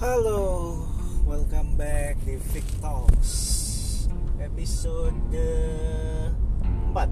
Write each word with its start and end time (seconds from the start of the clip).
Halo, 0.00 0.80
welcome 1.28 1.76
back 1.76 2.16
di 2.24 2.40
Vic 2.56 2.64
Talks 2.80 4.08
episode 4.40 5.12
4 5.28 6.96
4 6.96 7.04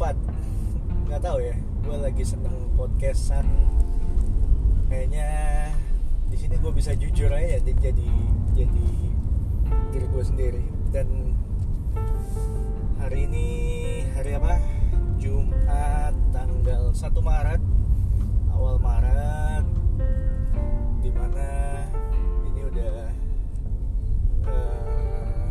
nggak 1.12 1.20
tahu 1.20 1.38
ya 1.44 1.52
gue 1.60 1.96
lagi 2.00 2.24
seneng 2.24 2.72
podcastan. 2.72 3.44
Kayaknya 4.88 5.28
di 6.32 6.40
sini 6.40 6.56
gue 6.56 6.72
bisa 6.72 6.96
jujur 6.96 7.28
aja 7.28 7.60
jadi 7.60 7.92
jadi 7.92 8.08
jadi 8.56 8.88
diri 9.92 10.06
gue 10.08 10.24
sendiri. 10.24 10.64
Dan 10.88 11.36
hari 12.96 13.28
ini 13.28 13.48
hari 14.16 14.40
apa? 14.40 14.56
Jumat 15.20 16.16
tanggal 16.32 16.96
1 16.96 17.12
Maret 17.12 17.60
awal 18.56 18.80
Maret 18.80 19.55
di 21.16 21.24
mana 21.24 21.48
ini 22.44 22.60
udah 22.68 22.92
eh, 24.52 25.48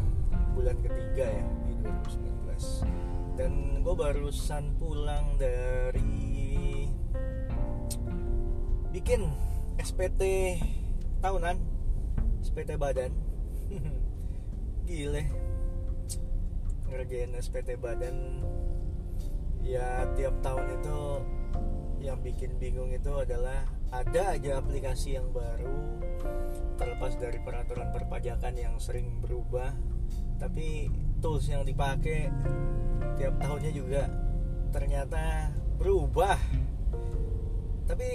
bulan 0.53 0.77
ketiga 0.77 1.25
ya 1.25 1.45
di 1.65 1.73
2019 1.81 2.85
dan 3.33 3.81
gue 3.81 3.95
barusan 3.97 4.77
pulang 4.77 5.25
dari 5.41 6.85
bikin 8.93 9.25
SPT 9.81 10.21
tahunan 11.25 11.57
SPT 12.45 12.77
badan. 12.77 13.09
Gile. 14.85 15.25
Ngerjain 16.93 17.33
SPT 17.41 17.81
badan 17.81 18.45
ya 19.65 20.05
tiap 20.13 20.37
tahun 20.45 20.77
itu 20.77 20.99
yang 22.05 22.21
bikin 22.21 22.53
bingung 22.61 22.93
itu 22.93 23.09
adalah 23.17 23.65
ada 23.89 24.37
aja 24.37 24.61
aplikasi 24.61 25.17
yang 25.17 25.33
baru 25.33 25.97
terlepas 26.77 27.17
dari 27.17 27.41
peraturan 27.41 27.89
perpajakan 27.89 28.53
yang 28.53 28.75
sering 28.77 29.17
berubah 29.25 29.73
tapi 30.37 30.91
tools 31.23 31.47
yang 31.47 31.65
dipakai 31.65 32.29
tiap 33.15 33.33
tahunnya 33.39 33.71
juga 33.71 34.03
ternyata 34.75 35.49
berubah. 35.79 36.35
Tapi 37.87 38.09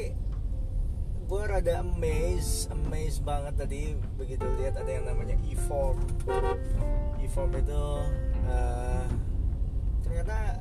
gue 1.31 1.43
rada 1.47 1.81
amazed 1.81 2.69
amazed 2.75 3.23
banget 3.23 3.55
tadi 3.55 3.83
begitu 4.19 4.45
lihat 4.61 4.77
ada 4.77 4.91
yang 4.91 5.07
namanya 5.09 5.37
e-form. 5.49 5.97
E-form 7.23 7.51
itu 7.57 7.85
uh, 8.51 9.07
ternyata 10.05 10.61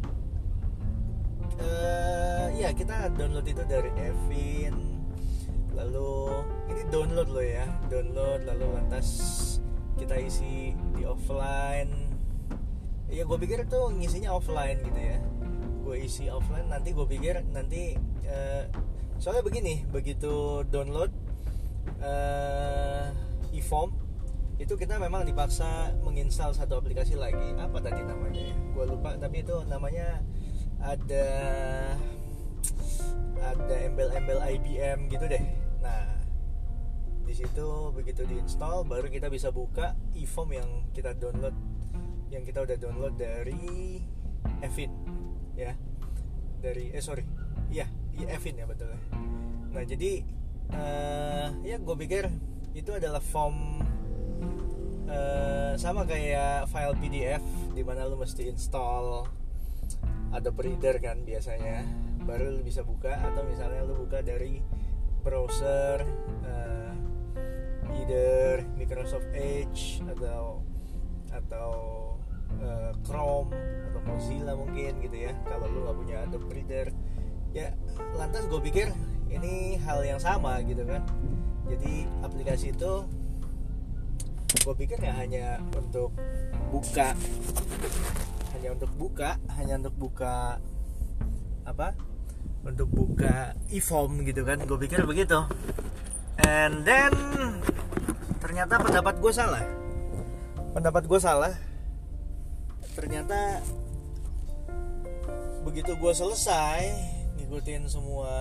uh, 1.64 2.48
ya 2.56 2.70
kita 2.76 3.12
download 3.16 3.48
itu 3.48 3.64
dari 3.68 3.92
Evin. 3.96 4.76
Lalu 5.76 6.12
ini 6.72 6.82
download 6.92 7.30
loh 7.32 7.46
ya. 7.46 7.66
Download 7.88 8.44
lalu 8.44 8.68
lantas 8.76 9.08
kita 9.96 10.20
isi 10.20 10.76
di 10.96 11.04
offline. 11.08 11.92
Ya 13.10 13.26
gue 13.26 13.38
pikir 13.40 13.66
itu 13.66 13.80
ngisinya 13.96 14.36
offline 14.36 14.80
gitu 14.84 15.00
ya. 15.00 15.18
Gue 15.84 16.06
isi 16.06 16.28
offline 16.28 16.68
nanti 16.68 16.94
gue 16.94 17.08
pikir 17.08 17.42
nanti 17.56 17.96
uh, 18.28 18.64
soalnya 19.18 19.44
begini 19.44 19.84
begitu 19.90 20.64
download 20.68 21.12
uh, 22.04 23.10
e-form 23.52 23.92
itu 24.60 24.76
kita 24.76 25.00
memang 25.00 25.24
dipaksa 25.24 25.96
menginstal 26.04 26.52
satu 26.52 26.84
aplikasi 26.84 27.16
lagi. 27.16 27.56
Apa 27.56 27.80
tadi 27.80 28.04
namanya 28.04 28.52
ya? 28.52 28.56
Gue 28.76 28.86
lupa 28.92 29.16
tapi 29.16 29.48
itu 29.48 29.56
namanya 29.72 30.20
ada 30.80 31.28
ada 33.40 33.76
embel-embel 33.88 34.40
IBM 34.40 35.08
gitu 35.12 35.26
deh. 35.28 35.44
Nah, 35.84 36.20
di 37.24 37.34
situ 37.36 37.68
begitu 37.96 38.24
diinstal 38.28 38.84
baru 38.84 39.08
kita 39.08 39.32
bisa 39.32 39.52
buka 39.52 39.96
e-form 40.16 40.56
yang 40.56 40.70
kita 40.92 41.16
download 41.16 41.56
yang 42.30 42.46
kita 42.46 42.62
udah 42.62 42.78
download 42.78 43.16
dari 43.18 44.00
Evin 44.64 44.92
ya. 45.56 45.74
Dari 46.60 46.92
eh 46.92 47.04
sorry. 47.04 47.24
Iya, 47.72 47.88
iya 48.16 48.28
Evin 48.36 48.60
ya 48.60 48.66
betul. 48.68 48.92
Nah, 49.70 49.84
jadi 49.86 50.26
uh, 50.74 51.48
ya 51.64 51.78
gue 51.78 51.96
pikir 51.96 52.26
itu 52.78 52.92
adalah 52.94 53.22
form 53.22 53.82
uh, 55.10 55.74
sama 55.78 56.06
kayak 56.06 56.70
file 56.70 56.98
PDF 56.98 57.44
di 57.74 57.82
mana 57.82 58.06
lu 58.06 58.18
mesti 58.20 58.50
install 58.50 59.39
ada 60.34 60.50
Reader 60.54 60.96
kan 61.02 61.18
biasanya. 61.26 61.86
Baru 62.26 62.60
lu 62.60 62.62
bisa 62.62 62.86
buka 62.86 63.18
atau 63.18 63.42
misalnya 63.48 63.82
lu 63.88 64.06
buka 64.06 64.22
dari 64.22 64.62
browser 65.26 66.06
uh, 66.46 66.94
either 67.98 68.62
Microsoft 68.78 69.26
Edge 69.34 70.04
atau 70.06 70.62
atau 71.34 71.72
uh, 72.62 72.92
Chrome 73.02 73.50
atau 73.90 74.02
Mozilla 74.06 74.54
mungkin 74.54 75.02
gitu 75.02 75.18
ya. 75.30 75.34
Kalau 75.50 75.66
lu 75.68 75.86
nggak 75.86 75.98
punya 75.98 76.18
Adobe 76.26 76.54
Reader 76.54 76.88
ya 77.50 77.74
lantas 78.14 78.46
gue 78.46 78.62
pikir 78.62 78.94
ini 79.34 79.82
hal 79.82 80.06
yang 80.06 80.22
sama 80.22 80.62
gitu 80.62 80.86
kan. 80.86 81.02
Jadi 81.66 82.06
aplikasi 82.22 82.74
itu 82.74 82.94
gue 84.50 84.76
pikir 84.86 84.98
ya 85.02 85.14
hanya 85.14 85.62
untuk 85.78 86.10
buka 86.74 87.14
hanya 88.56 88.70
untuk 88.74 88.92
buka 88.98 89.38
hanya 89.58 89.78
untuk 89.80 89.96
buka 89.96 90.58
apa? 91.68 91.94
Untuk 92.66 92.90
buka 92.92 93.56
e-form 93.72 94.26
gitu 94.26 94.44
kan. 94.44 94.60
Gue 94.66 94.78
pikir 94.82 95.06
begitu. 95.06 95.46
And 96.44 96.84
then 96.88 97.14
ternyata 98.40 98.80
pendapat 98.80 99.20
gue 99.20 99.32
salah. 99.34 99.64
Pendapat 100.74 101.04
gue 101.06 101.20
salah. 101.20 101.54
Ternyata 102.96 103.64
begitu 105.64 105.94
gue 105.96 106.14
selesai 106.16 106.82
ngikutin 107.38 107.86
semua 107.92 108.32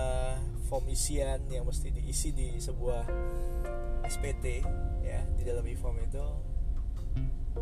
form 0.69 0.85
isian 0.89 1.41
yang 1.51 1.67
mesti 1.67 1.91
diisi 1.93 2.31
di 2.31 2.57
sebuah 2.57 3.05
SPT 4.07 4.65
ya 5.05 5.21
di 5.37 5.43
dalam 5.45 5.65
e-form 5.65 5.97
itu 6.01 6.25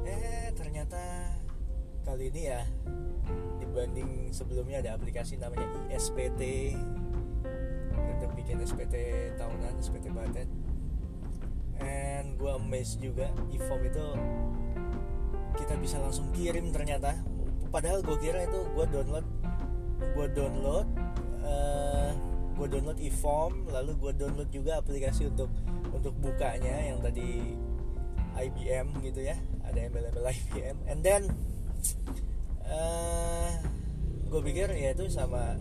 eh 0.06 0.52
ternyata 0.56 1.34
kali 2.08 2.32
ini 2.32 2.42
ya 2.48 2.64
dibanding 3.60 4.32
sebelumnya 4.32 4.80
ada 4.80 4.96
aplikasi 4.96 5.36
namanya 5.36 5.68
ISPT 5.92 6.74
untuk 8.00 8.32
bikin 8.40 8.64
SPT 8.64 8.96
tahunan 9.36 9.76
SPT 9.84 10.08
badan 10.16 10.48
and 11.84 12.40
gue 12.40 12.52
amazed 12.56 13.04
juga 13.04 13.28
e-form 13.54 13.84
itu 13.86 14.08
kita 15.58 15.74
bisa 15.82 15.98
langsung 15.98 16.30
kirim 16.32 16.70
ternyata. 16.70 17.18
Padahal 17.74 18.00
gue 18.06 18.18
kira 18.22 18.46
itu 18.48 18.62
gue 18.78 18.86
download 18.88 19.28
gue 19.98 20.28
download 20.32 20.88
uh, 21.42 22.14
gue 22.58 22.68
download 22.70 23.00
e-form 23.02 23.66
lalu 23.70 23.92
gue 23.98 24.12
download 24.16 24.50
juga 24.54 24.80
aplikasi 24.80 25.30
untuk 25.30 25.50
untuk 25.92 26.14
bukanya 26.22 26.94
yang 26.94 27.02
tadi 27.02 27.58
IBM 28.38 29.02
gitu 29.02 29.22
ya. 29.26 29.36
Ada 29.66 29.90
embel-embel 29.92 30.26
IBM 30.32 30.78
and 30.88 31.02
then 31.04 31.28
uh, 32.68 33.52
gue 34.28 34.42
pikir 34.52 34.68
ya 34.76 34.92
itu 34.92 35.08
sama 35.08 35.56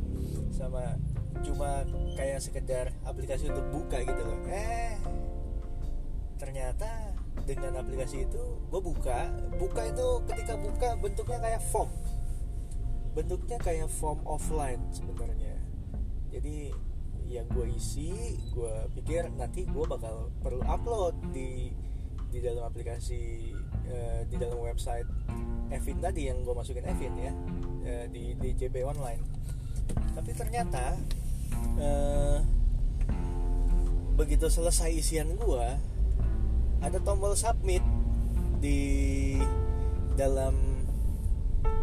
sama 0.50 0.99
cuma 1.44 1.84
kayak 2.16 2.41
sekedar 2.41 2.91
aplikasi 3.04 3.53
untuk 3.53 3.66
buka 3.71 4.03
gitu 4.03 4.22
loh. 4.25 4.41
Eh 4.49 4.99
ternyata 6.37 7.16
dengan 7.49 7.81
aplikasi 7.81 8.28
itu 8.28 8.44
gue 8.69 8.81
buka 8.81 9.32
buka 9.56 9.82
itu 9.88 10.09
ketika 10.28 10.55
buka 10.59 10.88
bentuknya 10.99 11.38
kayak 11.41 11.62
form. 11.71 11.91
Bentuknya 13.16 13.56
kayak 13.62 13.88
form 13.88 14.21
offline 14.28 14.82
sebenarnya. 14.93 15.56
Jadi 16.32 16.73
yang 17.26 17.46
gue 17.50 17.67
isi 17.75 18.38
gue 18.55 18.75
pikir 18.99 19.26
nanti 19.35 19.67
gue 19.67 19.85
bakal 19.87 20.31
perlu 20.43 20.62
upload 20.62 21.14
di 21.35 21.75
di 22.31 22.38
dalam 22.38 22.67
aplikasi 22.70 23.55
uh, 23.91 24.21
di 24.27 24.37
dalam 24.38 24.59
website 24.61 25.09
Evin 25.67 25.99
tadi 25.99 26.31
yang 26.31 26.47
gue 26.47 26.55
masukin 26.55 26.87
Evin 26.87 27.15
ya 27.19 27.33
uh, 27.87 28.05
di 28.11 28.38
di 28.38 28.55
JB 28.55 28.87
online. 28.87 29.23
Tapi 30.15 30.31
ternyata 30.35 30.94
uh, 31.79 32.38
begitu 34.17 34.49
selesai 34.49 34.94
isian 34.94 35.35
gue 35.37 35.67
ada 36.81 36.99
tombol 37.03 37.35
submit 37.35 37.83
di 38.62 39.37
dalam 40.17 40.55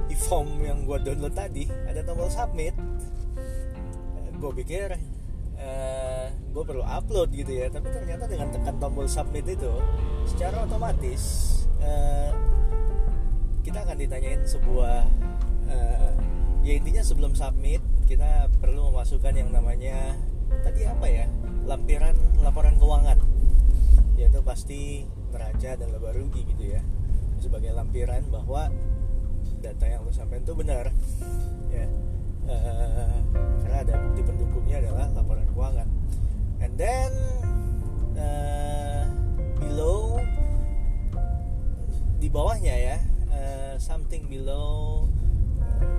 e-form 0.10 0.62
yang 0.64 0.88
gue 0.88 0.98
download 1.04 1.36
tadi. 1.36 1.68
Ada 1.90 2.08
tombol 2.08 2.30
submit. 2.32 2.76
Gue 4.40 4.52
pikir 4.64 4.96
uh, 5.60 6.28
gue 6.32 6.64
perlu 6.64 6.84
upload 6.88 7.36
gitu 7.36 7.52
ya. 7.52 7.68
Tapi 7.68 7.88
ternyata 7.92 8.32
dengan 8.32 8.48
tekan 8.52 8.76
tombol 8.80 9.12
submit 9.12 9.44
itu 9.48 9.72
secara 10.24 10.64
otomatis 10.64 11.63
uh, 11.84 12.32
kita 13.64 13.84
akan 13.84 13.98
ditanyain 14.00 14.42
sebuah 14.48 15.04
uh, 15.68 16.14
ya 16.64 16.74
intinya 16.80 17.04
sebelum 17.04 17.36
submit 17.36 17.84
kita 18.08 18.52
perlu 18.60 18.92
memasukkan 18.92 19.36
yang 19.36 19.50
namanya 19.52 20.16
tadi 20.64 20.88
apa 20.88 21.08
ya? 21.08 21.26
Lampiran 21.64 22.16
laporan 22.44 22.76
keuangan. 22.76 23.20
Yaitu 24.20 24.40
pasti 24.44 25.08
neraca 25.32 25.80
dan 25.80 25.88
laba 25.90 26.12
rugi 26.12 26.44
gitu 26.46 26.76
ya. 26.78 26.82
Sebagai 27.40 27.72
lampiran 27.74 28.28
bahwa 28.30 28.70
data 29.64 29.86
yang 29.88 30.04
lu 30.04 30.12
sampaikan 30.12 30.44
itu 30.44 30.54
benar 30.56 30.86
ya. 31.72 31.88
Uh, 32.44 33.16
karena 33.64 33.78
ada 33.88 33.94
bukti 34.04 34.22
pendukungnya 34.28 34.84
adalah 34.84 35.08
laporan 35.16 35.48
keuangan. 35.56 35.88
And 36.60 36.76
then 36.76 37.12
uh, 38.20 39.08
below 39.64 40.13
di 42.24 42.32
bawahnya 42.32 42.72
ya 42.72 42.98
uh, 43.36 43.76
something 43.76 44.24
below 44.32 45.12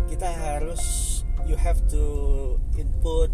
kita 0.08 0.24
harus 0.24 1.20
you 1.44 1.52
have 1.52 1.76
to 1.84 2.00
input 2.80 3.28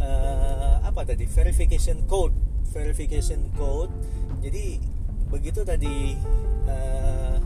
uh, 0.00 0.80
apa 0.80 1.04
tadi 1.04 1.28
verification 1.28 2.00
code 2.08 2.32
verification 2.76 3.48
code. 3.56 3.92
Jadi 4.44 4.78
begitu 5.32 5.64
tadi 5.66 6.14
uh, 6.68 7.40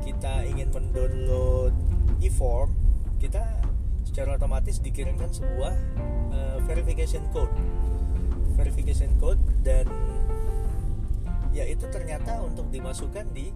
kita 0.00 0.46
ingin 0.48 0.70
mendownload 0.72 1.74
e-form 2.24 2.72
kita 3.20 3.42
secara 4.06 4.38
otomatis 4.38 4.80
dikirimkan 4.80 5.28
sebuah 5.34 5.74
uh, 6.32 6.58
verification 6.64 7.26
code. 7.34 7.52
Verification 8.56 9.12
code 9.18 9.40
dan 9.66 9.88
ya 11.50 11.66
itu 11.66 11.86
ternyata 11.90 12.38
untuk 12.42 12.70
dimasukkan 12.70 13.26
di 13.34 13.50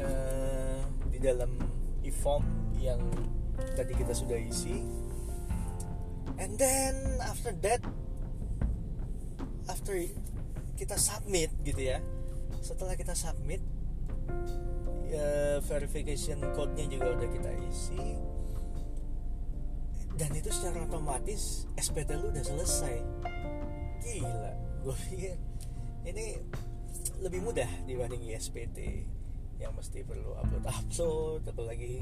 uh, 0.00 0.80
di 1.08 1.18
dalam 1.20 1.48
e-form 2.04 2.44
yang 2.80 3.00
tadi 3.76 3.92
kita 3.96 4.12
sudah 4.12 4.36
isi. 4.36 4.84
And 6.40 6.56
then 6.56 7.20
after 7.20 7.52
that 7.64 7.84
after 9.68 9.96
kita 10.80 10.96
submit 10.96 11.52
gitu 11.64 11.92
ya 11.92 12.00
setelah 12.60 12.96
kita 12.96 13.16
submit 13.16 13.60
ya, 15.08 15.60
verification 15.64 16.40
code-nya 16.52 16.86
juga 16.88 17.16
udah 17.16 17.28
kita 17.28 17.50
isi. 17.68 18.04
Dan 20.20 20.36
itu 20.36 20.52
secara 20.52 20.84
otomatis 20.84 21.64
SPT 21.80 22.12
lu 22.20 22.28
udah 22.28 22.44
selesai. 22.44 22.96
Gila 24.04 24.52
gue 24.80 24.96
pikir 25.12 25.36
ini 26.08 26.40
lebih 27.20 27.40
mudah 27.44 27.68
dibanding 27.84 28.32
ISPT 28.32 29.04
yang 29.60 29.76
mesti 29.76 30.00
perlu 30.00 30.32
upload 30.40 30.64
upload 30.64 31.44
lagi 31.68 32.00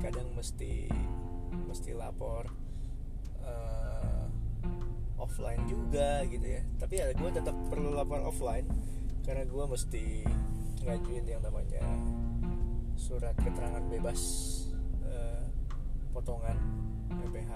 kadang 0.00 0.32
mesti 0.32 0.88
mesti 1.68 1.92
lapor 1.92 2.48
uh, 3.44 4.24
offline 5.20 5.60
juga 5.68 6.24
gitu 6.24 6.44
ya. 6.44 6.62
Tapi 6.80 6.94
ya 6.96 7.12
gue 7.12 7.30
tetap 7.32 7.56
perlu 7.68 7.92
lapor 7.92 8.24
offline 8.24 8.64
karena 9.28 9.44
gue 9.44 9.64
mesti 9.68 10.24
ngajuin 10.86 11.24
yang 11.26 11.42
namanya 11.42 11.82
surat 12.94 13.34
keterangan 13.36 13.82
bebas 13.90 14.20
uh, 15.04 15.42
potongan 16.14 16.56
PPH 17.10 17.52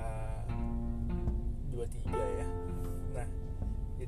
23 1.70 2.10
ya 2.10 2.10
nah 2.10 2.19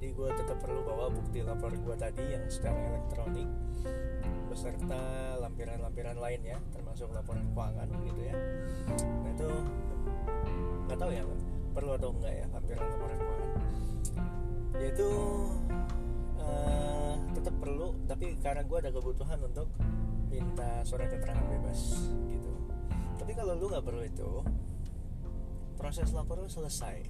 jadi 0.03 0.19
gue 0.19 0.31
tetap 0.35 0.59
perlu 0.59 0.83
bawa 0.83 1.15
bukti 1.15 1.47
lapor 1.47 1.71
gue 1.71 1.95
tadi 1.95 2.35
yang 2.35 2.43
secara 2.51 2.75
elektronik 2.91 3.47
beserta 4.51 4.99
lampiran-lampiran 5.39 6.19
lainnya 6.19 6.59
termasuk 6.75 7.07
laporan 7.15 7.47
keuangan 7.55 7.87
gitu 7.87 8.21
ya. 8.27 8.35
Nah 8.99 9.31
itu 9.31 9.51
nggak 10.91 10.99
tahu 10.99 11.11
ya 11.15 11.23
perlu 11.71 11.91
atau 11.95 12.11
enggak 12.19 12.35
ya 12.35 12.47
lampiran 12.51 12.83
laporan 12.83 13.17
keuangan? 13.23 13.51
Yaitu 14.83 15.09
uh, 16.43 17.15
tetap 17.39 17.55
perlu 17.63 17.95
tapi 18.11 18.27
karena 18.43 18.67
gue 18.67 18.79
ada 18.83 18.91
kebutuhan 18.91 19.39
untuk 19.39 19.71
minta 20.27 20.83
surat 20.83 21.15
keterangan 21.15 21.47
bebas 21.47 22.11
gitu. 22.27 22.53
Tapi 23.23 23.39
kalau 23.39 23.55
lu 23.55 23.71
nggak 23.71 23.87
perlu 23.87 24.03
itu 24.03 24.31
proses 25.79 26.11
lapor 26.11 26.43
lu 26.43 26.51
selesai. 26.51 27.07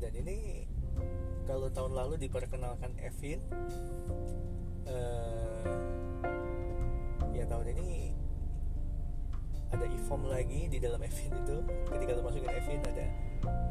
Dan 0.00 0.12
ini 0.16 0.64
kalau 1.44 1.68
tahun 1.70 1.92
lalu 1.92 2.14
diperkenalkan 2.28 2.92
Evin 3.00 3.40
uh, 4.88 5.76
ya 7.32 7.44
tahun 7.48 7.66
ini 7.76 8.12
ada 9.72 9.84
e-form 9.90 10.30
lagi 10.30 10.70
di 10.70 10.78
dalam 10.78 11.00
Evin 11.08 11.32
itu. 11.34 11.56
Ketika 11.90 12.16
lo 12.16 12.22
masukin 12.24 12.52
Evin 12.52 12.80
ada 12.84 13.06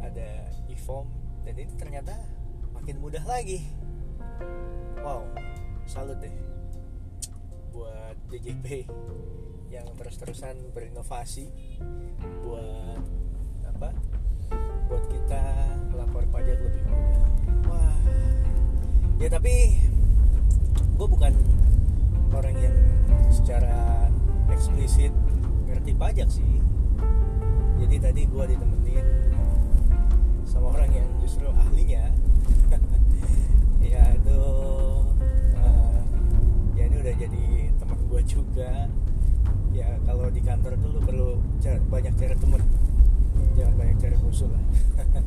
ada 0.06 0.30
e-form. 0.70 1.10
Dan 1.44 1.60
ini 1.60 1.74
ternyata 1.75 2.16
makin 2.72 3.02
mudah 3.02 3.24
lagi. 3.25 3.66
Wow 5.04 5.28
salut 5.84 6.16
deh 6.24 6.31
buat 7.74 8.16
DJP 8.30 8.88
yang 9.68 9.90
terus-terusan 9.98 10.72
berinovasi 10.72 11.50
buat 12.46 13.02
apa 13.66 13.90
buat 14.88 15.04
kita 15.10 15.44
lapor 15.98 16.24
pajak 16.30 16.62
lebih 16.62 16.84
ya 19.24 19.31
tapi 19.31 19.80
gue 21.00 21.08
bukan 21.08 21.31
orang 22.36 22.60
yang 22.60 22.75
secara 23.31 24.12
eksplisit 24.52 25.16
ngerti 25.64 25.96
pajak 25.96 26.28
sih. 26.28 26.60
Jadi 27.80 28.04
tadi 28.04 28.28
gue 28.28 28.44
ditemenin 28.52 29.08
sama 30.44 30.75
orang 30.75 30.92
yang 30.92 31.08
justru 31.24 31.48
ahlinya. 31.48 32.12
Ya 33.84 34.10
itu 34.16 34.40
uh, 35.60 36.00
ya 36.75 36.84
ini 36.88 36.96
udah 37.00 37.16
jadi 37.16 37.46
teman 37.80 38.00
gue 38.12 38.22
juga. 38.28 38.92
Ya 39.72 39.88
kalau 40.04 40.28
di 40.28 40.44
kantor 40.44 40.75
tuh 40.84 40.90
lu 40.92 41.00
perlu 41.00 41.30
banyak 41.88 42.12
cari 42.20 42.36
temen. 42.36 42.60
Jangan 43.56 43.74
banyak 43.80 43.98
cari 44.04 44.16
musuh 44.20 44.52
lah. 44.52 44.64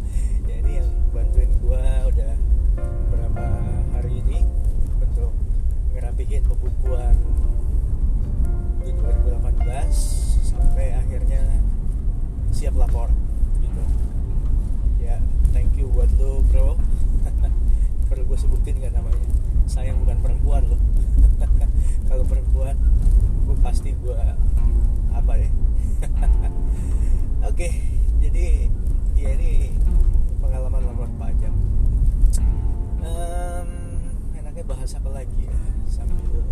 Ya 0.52 0.60
ini 0.60 0.84
yang 0.84 0.88
bantuin 1.16 1.48
gue 1.64 1.84
udah 2.12 2.32
berapa 3.36 3.68
hari 3.92 4.24
ini 4.24 4.40
untuk 4.96 5.28
ngerapihin 5.92 6.40
pembukuan 6.48 7.12
di 8.80 8.96
2018 8.96 9.92
sampai 10.40 10.96
akhirnya 10.96 11.44
siap 12.48 12.80
lapor 12.80 13.12
gitu. 13.60 13.84
Ya 15.05 15.20
thank 15.52 15.76
you 15.76 15.93
buat 15.93 16.08
lo 16.16 16.40
bro. 16.48 16.81
Perlu 18.08 18.24
gue 18.24 18.38
sebutin 18.40 18.81
gak 18.81 18.96
namanya? 18.96 19.28
Sayang 19.69 20.00
bukan 20.00 20.16
perempuan 20.24 20.72
lo 20.72 20.81
kalau 22.08 22.24
perempuan 22.24 22.81
gue 23.44 23.56
pasti 23.60 23.93
gue 23.93 24.16
apa 25.12 25.32
ya? 25.36 25.50
Oke 27.52 27.69
jadi 28.16 28.72
ya 29.12 29.28
ini 29.36 29.76
pengalaman 30.40 30.88
lapor 30.88 31.12
pajak 31.20 31.52
um, 33.06 33.70
enaknya 34.34 34.65
bahas 34.67 34.91
apa 34.98 35.10
lagi 35.10 35.46
ya? 35.46 35.58
Sambil 35.86 36.43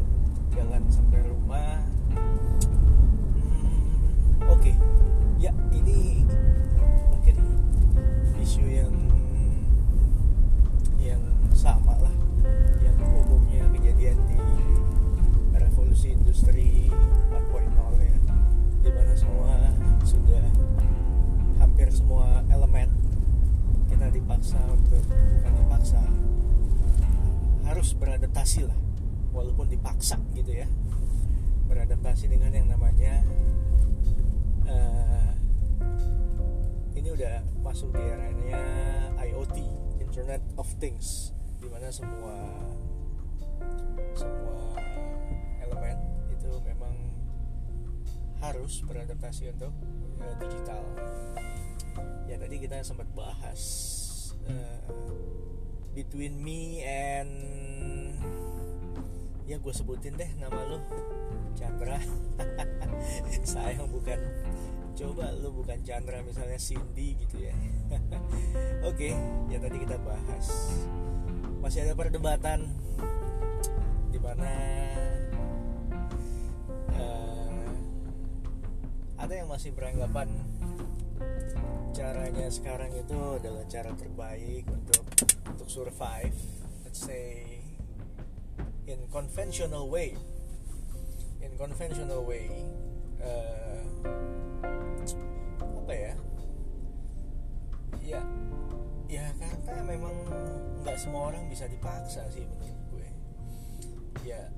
jalan 0.55 0.83
sampai 0.91 1.21
rumah. 1.27 1.83
Hmm, 2.15 3.75
oke. 4.47 4.63
Okay. 4.63 4.75
ya 5.43 5.51
ini 5.75 6.23
mungkin 7.11 7.37
isu 8.39 8.65
yang 8.71 8.95
yang 11.03 11.23
sama 11.53 11.99
lah. 11.99 12.15
Yang 12.81 12.97
umumnya 13.03 13.67
kejadian 13.75 14.19
di 14.31 14.39
revolusi 15.59 16.15
industri 16.15 16.89
4.0 17.35 17.99
ya. 17.99 18.17
Di 18.85 18.91
mana 18.95 19.13
semua 19.19 19.53
sudah 20.07 20.45
hampir 21.59 21.91
semua 21.91 22.45
elemen 22.53 23.04
kita 23.95 24.11
dipaksa 24.11 24.59
untuk 24.75 25.07
bukan 25.07 25.55
dipaksa 25.55 26.03
harus 27.63 27.95
beradaptasi 27.95 28.67
lah. 28.67 28.75
Walaupun 29.31 29.71
dipaksa 29.71 30.19
gitu 30.35 30.51
ya. 30.51 30.67
Beradaptasi 31.71 32.27
dengan 32.27 32.51
yang 32.51 32.67
namanya 32.67 33.23
uh, 34.67 35.31
ini 36.99 37.07
udah 37.07 37.47
masuk 37.63 37.95
di 37.95 38.03
eranya 38.03 38.59
IoT 39.23 39.63
Internet 40.03 40.43
of 40.59 40.67
Things 40.83 41.31
di 41.63 41.71
mana 41.71 41.87
semua 41.95 42.35
semua 44.19 44.75
elemen 45.63 45.99
itu 46.35 46.51
memang 46.67 46.95
harus 48.43 48.83
beradaptasi 48.83 49.55
untuk 49.55 49.71
uh, 50.19 50.35
digital 50.43 50.83
ya 52.29 52.37
tadi 52.41 52.57
kita 52.61 52.81
sempat 52.81 53.09
bahas 53.13 53.63
uh, 54.49 54.81
between 55.93 56.41
me 56.41 56.83
and 56.83 57.31
ya 59.45 59.61
gue 59.61 59.73
sebutin 59.77 60.17
deh 60.17 60.31
nama 60.41 60.61
lo 60.65 60.81
Chandra. 61.55 62.01
Sayang 63.55 63.87
bukan 63.93 64.19
coba 64.95 65.31
lu 65.39 65.51
bukan 65.53 65.79
Chandra 65.87 66.23
misalnya 66.25 66.59
Cindy 66.59 67.15
gitu 67.21 67.45
ya. 67.45 67.55
Oke 68.89 69.11
okay, 69.11 69.13
ya 69.53 69.59
tadi 69.61 69.77
kita 69.85 69.97
bahas 70.03 70.47
masih 71.65 71.89
ada 71.89 71.97
perdebatan 71.97 72.69
di 74.13 74.21
mana 74.21 74.53
uh, 76.93 77.69
ada 79.17 79.33
yang 79.33 79.49
masih 79.49 79.73
beranggapan 79.73 80.29
caranya 81.95 82.51
sekarang 82.51 82.91
itu 82.91 83.39
adalah 83.39 83.63
cara 83.71 83.95
terbaik 83.95 84.67
untuk 84.67 85.07
untuk 85.47 85.71
survive 85.71 86.35
let's 86.83 86.99
say 86.99 87.63
in 88.91 88.99
conventional 89.15 89.87
way. 89.87 90.19
In 91.39 91.55
conventional 91.55 92.27
way 92.27 92.51
uh, 93.23 93.79
apa 95.63 95.95
ya? 95.95 96.15
Ya 98.03 98.21
ya 99.07 99.31
karena 99.39 99.83
memang 99.87 100.15
nggak 100.83 100.99
semua 100.99 101.31
orang 101.31 101.47
bisa 101.47 101.71
dipaksa 101.71 102.27
sih 102.35 102.43
menurut 102.43 102.81
gue. 102.91 103.09
Ya 104.27 104.51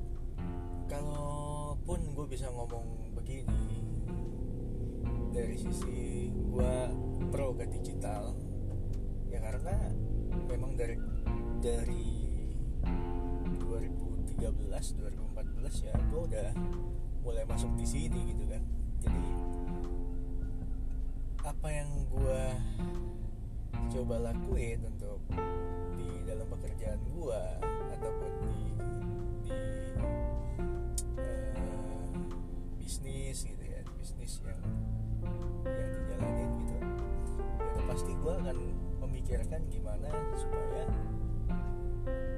kalaupun 0.89 2.01
gue 2.17 2.27
bisa 2.33 2.49
ngomong 2.49 3.13
begini 3.13 3.85
dari 5.37 5.61
sisi 5.61 6.33
gue 6.33 6.77
pro 7.37 7.53
ke 7.53 7.69
digital. 7.69 8.33
Ya 9.29 9.45
karena 9.45 9.93
memang 10.49 10.73
dari 10.73 10.97
dari 11.61 12.09
2013 13.61 14.41
2014 14.41 15.85
ya 15.85 15.93
gue 16.09 16.21
udah 16.33 16.49
mulai 17.21 17.45
masuk 17.45 17.77
di 17.77 17.85
sini 17.85 18.33
gitu 18.33 18.49
kan. 18.49 18.65
Jadi 19.05 19.29
apa 21.45 21.69
yang 21.69 22.09
gue 22.09 22.43
coba 23.93 24.33
lakuin 24.33 24.81
untuk 24.89 25.21
di 25.93 26.09
dalam 26.25 26.49
pekerjaan 26.49 27.05
gue 27.05 27.43
ataupun 28.01 28.31
di 28.41 28.57
di 29.45 29.61
uh, 31.21 32.17
bisnis 32.81 33.45
gitu 33.45 33.61
ya 33.61 33.85
bisnis 34.01 34.41
yang 34.41 34.65
yang 35.69 36.06
pasti 37.97 38.13
gue 38.13 38.29
akan 38.29 38.59
memikirkan 39.09 39.65
gimana 39.73 40.13
supaya 40.37 40.85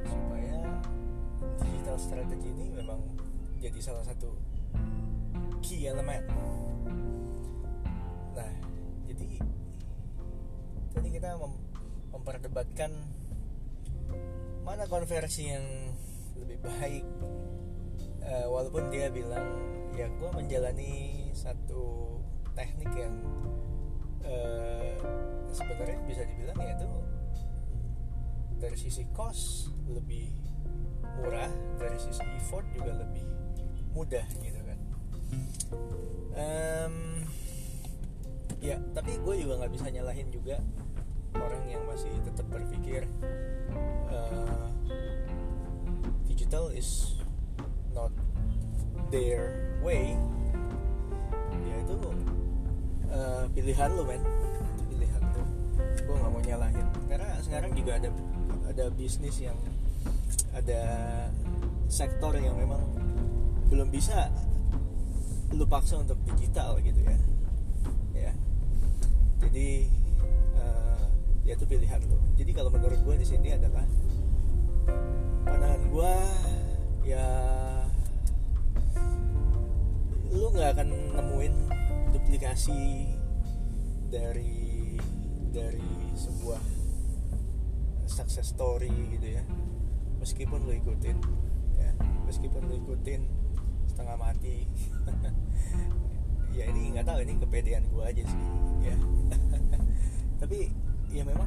supaya 0.07 0.55
digital 1.67 1.99
strategy 1.99 2.47
ini 2.55 2.71
memang 2.79 3.03
jadi 3.59 3.75
salah 3.83 4.07
satu 4.07 4.39
key 5.59 5.91
element. 5.91 6.31
Nah 8.39 8.55
jadi 9.11 9.43
tadi 10.95 11.09
kita 11.11 11.35
mem 11.43 11.51
memperdebatkan 12.15 12.95
mana 14.63 14.87
konversi 14.87 15.51
yang 15.51 15.67
lebih 16.39 16.63
baik. 16.63 17.03
Uh, 18.23 18.47
walaupun 18.47 18.95
dia 18.95 19.11
bilang 19.11 19.59
ya 19.99 20.07
gue 20.07 20.31
menjalani 20.39 21.27
satu 21.35 22.15
teknik 22.55 22.95
yang 22.95 23.19
uh, 24.25 24.93
sebenarnya 25.53 25.99
bisa 26.07 26.23
dibilang 26.27 26.59
ya 26.59 26.75
itu 26.75 26.91
dari 28.59 28.77
sisi 28.79 29.07
cost 29.15 29.71
lebih 29.87 30.31
murah 31.23 31.51
dari 31.79 31.99
sisi 31.99 32.23
effort 32.39 32.67
juga 32.75 32.95
lebih 32.95 33.27
mudah 33.95 34.27
gitu 34.43 34.61
kan. 34.63 34.79
Um, 36.39 37.27
ya 38.59 38.79
tapi 38.95 39.19
gue 39.23 39.35
juga 39.43 39.63
nggak 39.63 39.73
bisa 39.75 39.87
nyalahin 39.91 40.29
juga 40.35 40.59
orang 41.39 41.65
yang 41.71 41.83
masih 41.87 42.11
tetap 42.27 42.47
berpikir 42.51 43.07
uh, 44.11 44.67
digital 46.27 46.71
is 46.75 47.23
not 47.95 48.11
their 49.11 49.75
way 49.83 50.19
uh, 53.13 53.45
pilihan 53.53 53.91
lo 53.95 54.03
men. 54.05 54.23
Pilihan 54.89 55.23
lo 55.23 55.43
gue 55.79 56.15
nggak 56.17 56.31
mau 56.33 56.43
nyalahin. 56.43 56.87
Karena 57.09 57.29
sekarang 57.45 57.71
juga 57.77 58.01
ada 58.01 58.11
ada 58.69 58.85
bisnis 58.95 59.37
yang 59.41 59.59
ada 60.53 60.83
sektor 61.89 62.33
yang 62.37 62.57
memang 62.57 62.83
belum 63.69 63.89
bisa 63.89 64.29
lu 65.53 65.65
paksa 65.65 66.01
untuk 66.01 66.21
digital 66.29 66.77
gitu 66.85 67.01
ya. 67.05 67.17
Ya. 68.13 68.33
Jadi 69.45 69.89
uh, 70.57 71.05
ya 71.45 71.53
itu 71.57 71.65
pilihan 71.65 72.01
lu. 72.05 72.19
Jadi 72.37 72.51
kalau 72.53 72.69
menurut 72.73 73.01
gue 73.01 73.15
di 73.21 73.27
sini 73.27 73.57
adalah 73.57 73.85
pandangan 75.49 75.83
gue 75.89 76.13
ya 77.09 77.29
lu 80.29 80.53
nggak 80.53 80.77
akan 80.77 80.89
nemuin 81.17 81.55
duplikasi 82.13 83.09
dari 84.09 84.97
dari 85.53 85.89
sebuah 86.17 86.63
success 88.09 88.53
story 88.57 88.91
gitu 89.19 89.29
ya. 89.39 89.45
Meskipun 90.19 90.65
lu 90.65 90.73
ikutin 90.77 91.17
ya. 91.79 91.93
Meskipun 92.27 92.67
lu 92.69 92.75
ikutin 92.85 93.23
setengah 93.89 94.17
mati. 94.17 94.65
Ya 96.49 96.67
ini 96.75 96.91
nggak 96.91 97.07
tahu 97.07 97.23
ini 97.23 97.39
kepedean 97.39 97.87
gue 97.87 98.03
aja 98.03 98.25
sih 98.25 98.43
ya. 98.83 98.97
Tapi 100.43 100.67
ya 101.13 101.23
memang 101.23 101.47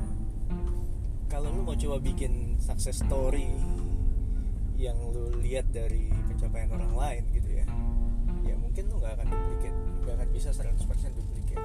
kalau 1.28 1.52
lu 1.52 1.68
mau 1.68 1.76
coba 1.76 2.00
bikin 2.00 2.56
success 2.60 3.04
story 3.04 3.50
yang 4.82 4.98
lu 5.14 5.30
lihat 5.40 5.70
dari 5.70 6.10
pencapaian 6.26 6.74
orang 6.74 6.94
lain 6.98 7.24
gitu 7.38 7.50
ya 7.54 7.66
ya 8.44 8.58
mungkin 8.58 8.90
lu 8.90 8.98
nggak 8.98 9.14
akan 9.14 9.28
duplikat 9.30 9.76
nggak 10.02 10.16
akan 10.18 10.30
bisa 10.34 10.50
100% 10.54 10.78
duplikat. 11.14 11.62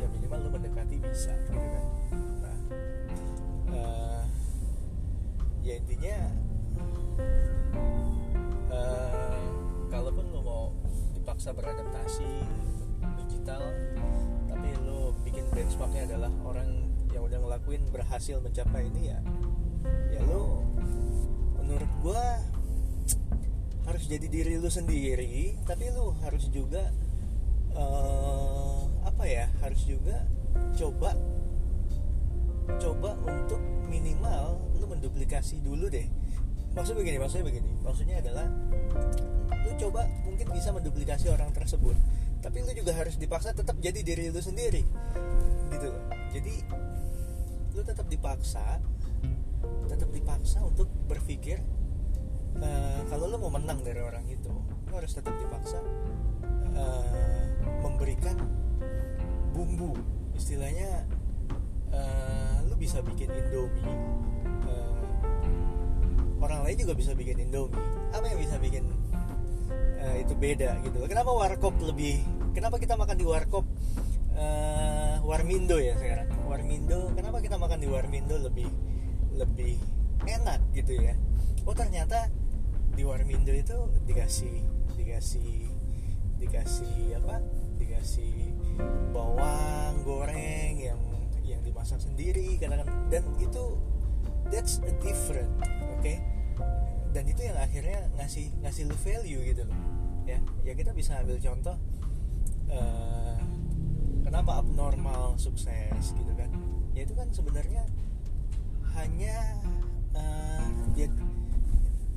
Ya 0.00 0.06
minimal 0.08 0.38
lu 0.46 0.50
mendekati 0.56 0.96
bisa 1.00 1.32
gitu 1.48 1.68
kan. 1.68 1.84
Nah 2.40 2.58
uh, 3.74 4.22
ya 5.60 5.76
intinya 5.76 6.16
uh, 8.72 9.38
kalaupun 9.92 10.24
lu 10.32 10.40
mau 10.40 10.72
dipaksa 11.12 11.52
beradaptasi 11.52 12.30
digital 13.24 13.62
tapi 14.48 14.68
lu 14.84 15.12
bikin 15.22 15.44
benchmarknya 15.52 16.08
adalah 16.10 16.32
orang 16.44 16.88
yang 17.12 17.22
udah 17.26 17.38
ngelakuin 17.38 17.82
berhasil 17.92 18.40
mencapai 18.40 18.88
ini 18.88 19.12
ya 19.12 19.18
ya 20.10 20.20
lu 20.24 20.64
menurut 21.60 21.90
gua 22.00 22.24
harus 23.88 24.04
jadi 24.06 24.26
diri 24.30 24.54
lu 24.56 24.70
sendiri 24.70 25.58
tapi 25.66 25.90
lu 25.90 26.14
harus 26.22 26.46
juga 26.48 26.88
uh, 27.76 28.86
apa 29.04 29.24
ya 29.26 29.46
harus 29.60 29.82
juga 29.84 30.24
coba 30.74 31.14
coba 32.78 33.10
untuk 33.26 33.60
minimal 33.90 34.62
lu 34.78 34.86
menduplikasi 34.86 35.58
dulu 35.60 35.90
deh. 35.90 36.06
Maksud 36.70 36.94
begini 36.94 37.18
maksudnya 37.18 37.46
begini. 37.50 37.70
Maksudnya 37.82 38.22
adalah 38.22 38.46
lu 39.66 39.72
coba 39.76 40.06
mungkin 40.24 40.46
bisa 40.54 40.70
menduplikasi 40.70 41.28
orang 41.28 41.50
tersebut 41.52 41.94
tapi 42.40 42.64
lu 42.64 42.72
juga 42.72 42.96
harus 42.96 43.20
dipaksa 43.20 43.52
tetap 43.52 43.76
jadi 43.84 44.00
diri 44.00 44.32
lu 44.32 44.40
sendiri 44.40 44.80
gitu. 45.76 45.86
Loh 45.92 46.20
jadi 46.30 46.54
lu 47.74 47.82
tetap 47.82 48.06
dipaksa 48.06 48.80
tetap 49.90 50.08
dipaksa 50.14 50.62
untuk 50.64 50.88
berpikir 51.10 51.60
uh, 52.62 53.02
kalau 53.10 53.28
lu 53.28 53.36
mau 53.36 53.52
menang 53.52 53.82
dari 53.82 54.00
orang 54.00 54.24
itu 54.30 54.50
lu 54.88 54.92
harus 54.94 55.12
tetap 55.12 55.34
dipaksa 55.36 55.78
uh, 56.74 57.49
memberikan 57.82 58.36
bumbu. 59.52 59.96
Istilahnya 60.36 61.04
uh, 61.92 62.64
lu 62.64 62.74
bisa 62.78 63.04
bikin 63.04 63.28
indomie 63.28 63.84
uh, 64.68 65.04
orang 66.40 66.64
lain 66.64 66.76
juga 66.80 66.94
bisa 66.96 67.12
bikin 67.12 67.44
indomie. 67.44 67.76
Apa 68.14 68.24
yang 68.30 68.38
bisa 68.40 68.56
bikin 68.56 68.84
uh, 70.00 70.16
itu 70.16 70.32
beda 70.36 70.80
gitu? 70.86 70.98
Kenapa 71.04 71.30
warkop 71.34 71.76
lebih 71.82 72.22
kenapa 72.56 72.80
kita 72.80 72.96
makan 72.96 73.16
di 73.18 73.26
warkop 73.26 73.64
uh, 74.36 75.20
warmindo 75.26 75.76
ya 75.76 75.96
sekarang? 75.98 76.28
Warmindo 76.48 77.12
kenapa 77.14 77.38
kita 77.44 77.56
makan 77.60 77.78
di 77.78 77.88
warmindo 77.90 78.36
lebih 78.40 78.68
lebih 79.36 79.76
enak 80.24 80.60
gitu 80.72 80.96
ya? 81.00 81.14
Oh 81.68 81.76
ternyata 81.76 82.32
di 82.96 83.06
warmindo 83.06 83.54
itu 83.54 83.76
dikasih 84.08 84.64
dikasih 84.98 85.68
dikasih 86.40 87.20
apa 87.20 87.38
dikasih 87.90 88.54
bawang 89.10 89.98
goreng 90.06 90.78
yang 90.78 91.02
yang 91.42 91.58
dimasak 91.66 91.98
sendiri 91.98 92.54
kadang 92.62 92.86
dan 93.10 93.26
itu 93.42 93.74
that's 94.46 94.78
a 94.86 94.94
different 95.02 95.50
oke 95.90 95.98
okay? 95.98 96.22
dan 97.10 97.26
itu 97.26 97.42
yang 97.42 97.58
akhirnya 97.58 98.06
ngasih 98.14 98.46
ngasih 98.62 98.86
lu 98.86 98.94
value 99.02 99.42
gitu 99.42 99.66
loh 99.66 100.00
ya. 100.22 100.38
Ya 100.62 100.72
kita 100.78 100.94
bisa 100.94 101.18
ambil 101.18 101.42
contoh 101.42 101.74
uh, 102.70 103.38
kenapa 104.22 104.62
abnormal 104.62 105.34
sukses 105.34 106.14
gitu 106.14 106.32
kan? 106.38 106.50
Ya 106.94 107.02
itu 107.02 107.18
kan 107.18 107.34
sebenarnya 107.34 107.82
hanya 108.94 109.58
uh, 110.14 110.66
dia 110.94 111.10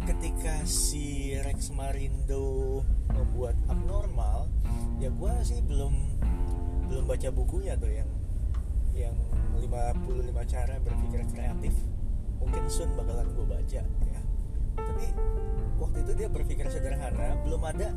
ketika 0.02 0.66
si 0.66 1.38
Rex 1.40 1.70
Marindo 1.70 2.82
membuat 3.14 3.54
abnormal 3.70 4.50
ya 4.98 5.14
gue 5.14 5.34
sih 5.46 5.62
belum 5.62 5.94
belum 6.90 7.04
baca 7.06 7.30
bukunya 7.30 7.78
tuh 7.78 7.92
yang 7.94 8.10
yang 8.94 9.16
55 9.58 10.54
cara 10.54 10.76
berpikir 10.82 11.22
kreatif. 11.34 11.74
Mungkin 12.42 12.64
soon 12.68 12.92
bakalan 13.00 13.30
gue 13.34 13.46
baca 13.48 13.82
ya. 13.86 14.22
Tapi 14.78 15.06
waktu 15.80 15.98
itu 16.06 16.12
dia 16.14 16.28
berpikir 16.30 16.66
sederhana 16.70 17.38
belum 17.44 17.62
ada 17.64 17.90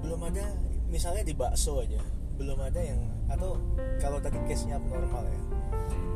belum 0.00 0.20
ada 0.32 0.44
misalnya 0.88 1.22
di 1.22 1.34
bakso 1.36 1.84
aja 1.84 2.00
belum 2.40 2.56
ada 2.56 2.80
yang 2.80 3.00
atau 3.28 3.60
kalau 4.00 4.16
tadi 4.16 4.40
case 4.48 4.64
nya 4.64 4.80
abnormal 4.80 5.28
ya 5.28 5.42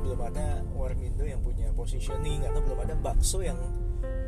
belum 0.01 0.21
ada 0.25 0.65
Warmindo 0.73 1.25
yang 1.25 1.41
punya 1.45 1.69
positioning 1.77 2.45
atau 2.49 2.65
belum 2.65 2.81
ada 2.81 2.97
bakso 2.97 3.45
yang 3.45 3.61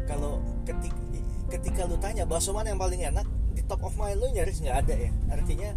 kalau 0.06 0.42
ketika 0.62 0.98
ketika 1.46 1.86
lu 1.86 1.96
tanya 1.98 2.26
bakso 2.26 2.50
mana 2.50 2.74
yang 2.74 2.80
paling 2.80 3.02
enak? 3.02 3.26
Di 3.54 3.62
top 3.64 3.86
of 3.86 3.94
mind 3.96 4.18
lu 4.18 4.30
nyaris 4.34 4.58
nggak 4.62 4.76
ada 4.86 4.94
ya. 4.94 5.10
Artinya 5.30 5.70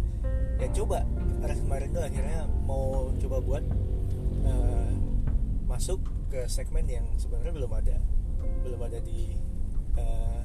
ya 0.58 0.68
coba. 0.74 1.06
Kemarin 1.40 1.88
tuh 1.94 2.02
akhirnya 2.04 2.44
mau 2.68 3.08
coba 3.16 3.36
buat 3.40 3.64
uh, 4.44 4.92
masuk 5.64 6.02
ke 6.28 6.44
segmen 6.50 6.84
yang 6.84 7.06
sebenarnya 7.16 7.54
belum 7.56 7.72
ada. 7.72 7.96
Belum 8.66 8.80
ada 8.84 8.98
di 9.00 9.34
uh, 9.96 10.42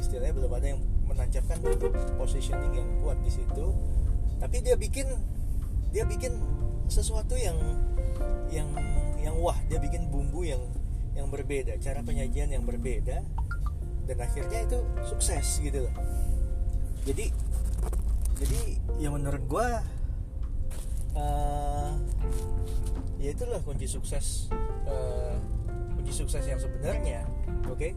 istilahnya 0.00 0.34
belum 0.34 0.52
ada 0.56 0.66
yang 0.74 0.80
menancapkan 1.06 1.62
positioning 2.18 2.72
yang 2.74 2.88
kuat 3.04 3.20
di 3.22 3.30
situ. 3.30 3.66
Tapi 4.42 4.56
dia 4.64 4.74
bikin 4.74 5.06
dia 5.94 6.04
bikin 6.04 6.34
sesuatu 6.90 7.38
yang 7.38 7.56
yang 8.50 8.68
yang 9.22 9.36
wah. 9.38 9.56
Dia 9.70 9.78
bikin 9.78 10.10
bumbu 10.10 10.42
yang 10.42 10.60
yang 11.16 11.32
berbeda 11.32 11.80
cara 11.80 12.04
penyajian 12.04 12.52
yang 12.52 12.68
berbeda 12.68 13.24
dan 14.06 14.16
akhirnya 14.20 14.68
itu 14.68 14.78
sukses 15.02 15.58
gitu 15.64 15.88
loh 15.88 15.94
jadi 17.08 17.32
jadi 18.36 18.60
yang 19.00 19.16
menurut 19.16 19.42
gue 19.48 19.68
uh, 21.16 21.90
ya 23.16 23.32
itulah 23.32 23.58
kunci 23.64 23.88
sukses 23.88 24.52
uh, 24.86 25.34
kunci 25.96 26.12
sukses 26.12 26.44
yang 26.44 26.60
sebenarnya 26.60 27.24
oke 27.66 27.80
okay? 27.80 27.92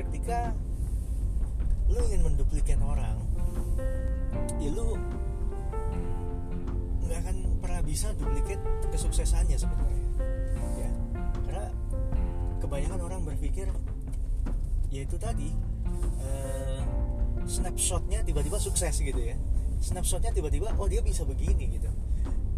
ketika 0.00 0.56
lu 1.92 2.00
ingin 2.08 2.24
menduplikat 2.24 2.80
orang 2.80 3.20
ya 4.58 4.70
lu 4.72 4.96
nggak 7.04 7.18
akan 7.26 7.36
pernah 7.60 7.82
bisa 7.84 8.14
duplikat 8.16 8.58
kesuksesannya 8.94 9.58
sebenarnya 9.58 9.98
ya 9.98 9.99
kebanyakan 12.70 13.02
orang 13.02 13.20
berpikir 13.26 13.66
ya 14.94 15.02
itu 15.02 15.18
tadi 15.18 15.50
uh, 16.22 16.78
snapshotnya 17.42 18.22
tiba-tiba 18.22 18.62
sukses 18.62 18.94
gitu 19.02 19.18
ya. 19.18 19.34
Snapshotnya 19.82 20.30
tiba-tiba 20.30 20.70
oh 20.78 20.86
dia 20.86 21.02
bisa 21.02 21.26
begini 21.26 21.66
gitu. 21.66 21.90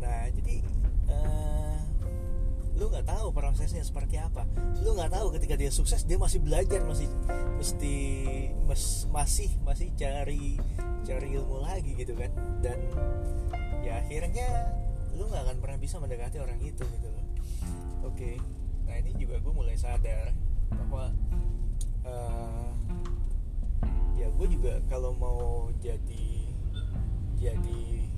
Nah 0.05 0.29
jadi 0.37 0.61
uh, 1.09 1.81
lu 2.77 2.93
nggak 2.93 3.09
tahu 3.09 3.33
prosesnya 3.33 3.81
seperti 3.81 4.21
apa. 4.21 4.45
Lu 4.85 4.93
nggak 4.93 5.17
tahu 5.17 5.33
ketika 5.33 5.57
dia 5.57 5.73
sukses 5.73 6.05
dia 6.05 6.21
masih 6.21 6.45
belajar 6.45 6.85
masih 6.85 7.09
mesti 7.57 7.97
mes, 8.69 9.09
masih 9.09 9.49
masih 9.65 9.97
cari 9.97 10.61
cari 11.09 11.29
ilmu 11.41 11.65
lagi 11.65 11.97
gitu 11.97 12.13
kan. 12.13 12.29
Dan 12.61 12.77
ya 13.81 13.97
akhirnya 14.05 14.77
lu 15.17 15.25
nggak 15.25 15.41
akan 15.41 15.57
pernah 15.57 15.79
bisa 15.81 15.97
mendekati 15.97 16.37
orang 16.37 16.61
itu 16.61 16.85
gitu 16.85 17.09
loh. 17.09 17.25
Oke. 18.05 18.37
okay. 18.37 18.62
Juga 19.33 19.49
gue 19.49 19.55
mulai 19.65 19.77
sadar 19.81 20.29
bahwa 20.77 21.09
uh, 22.05 22.69
ya 24.13 24.29
gue 24.29 24.49
juga 24.53 24.77
kalau 24.93 25.17
mau 25.17 25.73
jadi 25.81 26.53
jadi 27.41 28.13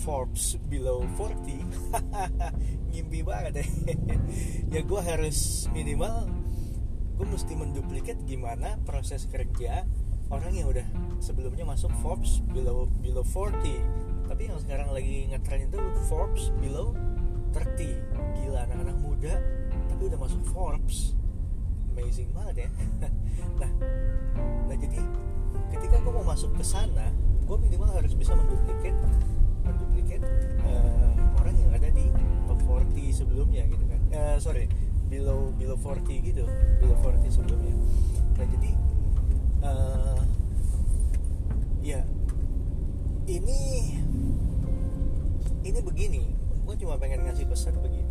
Forbes 0.00 0.56
below 0.72 1.04
40 1.20 1.60
ngimpi 2.96 3.20
banget 3.20 3.60
ya. 3.60 3.66
Ya 4.72 4.80
gue 4.80 5.00
harus 5.04 5.68
minimal 5.76 6.32
gue 7.20 7.26
mesti 7.28 7.52
menduplikat 7.52 8.16
gimana 8.24 8.80
proses 8.88 9.28
kerja 9.28 9.84
orang 10.32 10.56
yang 10.56 10.72
udah 10.72 10.88
sebelumnya 11.20 11.68
masuk 11.68 11.92
Forbes 12.00 12.40
below 12.48 12.88
below 13.04 13.28
40 13.28 14.24
tapi 14.24 14.48
yang 14.48 14.56
sekarang 14.56 14.88
lagi 14.88 15.28
ngetren 15.28 15.68
itu 15.68 15.76
Forbes 16.08 16.48
below 16.64 16.96
30 17.52 18.00
gila 18.40 18.64
anak-anak 18.64 18.96
muda 19.04 19.36
tapi 20.04 20.12
udah 20.12 20.28
masuk 20.28 20.42
Forbes. 20.52 21.16
Amazing 21.96 22.28
banget 22.36 22.68
ya. 22.68 22.70
Nah 23.56 23.70
nah 24.68 24.76
jadi 24.76 25.00
ketika 25.72 25.96
gue 25.96 26.12
mau 26.12 26.28
masuk 26.28 26.52
ke 26.52 26.60
sana 26.60 27.08
gue 27.48 27.56
minimal 27.56 27.88
harus 27.88 28.12
bisa 28.12 28.36
menduplikat 28.36 28.92
menduplikat 29.64 30.20
uh, 30.60 31.16
orang 31.40 31.56
yang 31.56 31.72
ada 31.72 31.88
di 31.88 32.12
top 32.44 32.60
40 32.68 33.16
sebelumnya 33.16 33.64
gitu 33.64 33.80
kan. 33.88 34.00
Uh, 34.12 34.36
sorry 34.36 34.68
below 35.08 35.56
below 35.56 35.80
40 35.80 36.20
gitu 36.20 36.44
below 36.84 37.00
40 37.00 37.32
sebelumnya. 37.32 37.72
Nah 38.36 38.44
jadi 38.44 38.70
uh, 39.64 40.20
ya 41.80 42.04
ini 43.24 43.60
ini 45.64 45.80
begini. 45.80 46.22
Gue 46.68 46.76
cuma 46.76 47.00
pengen 47.00 47.24
ngasih 47.24 47.48
pesan 47.48 47.80
begini 47.80 48.03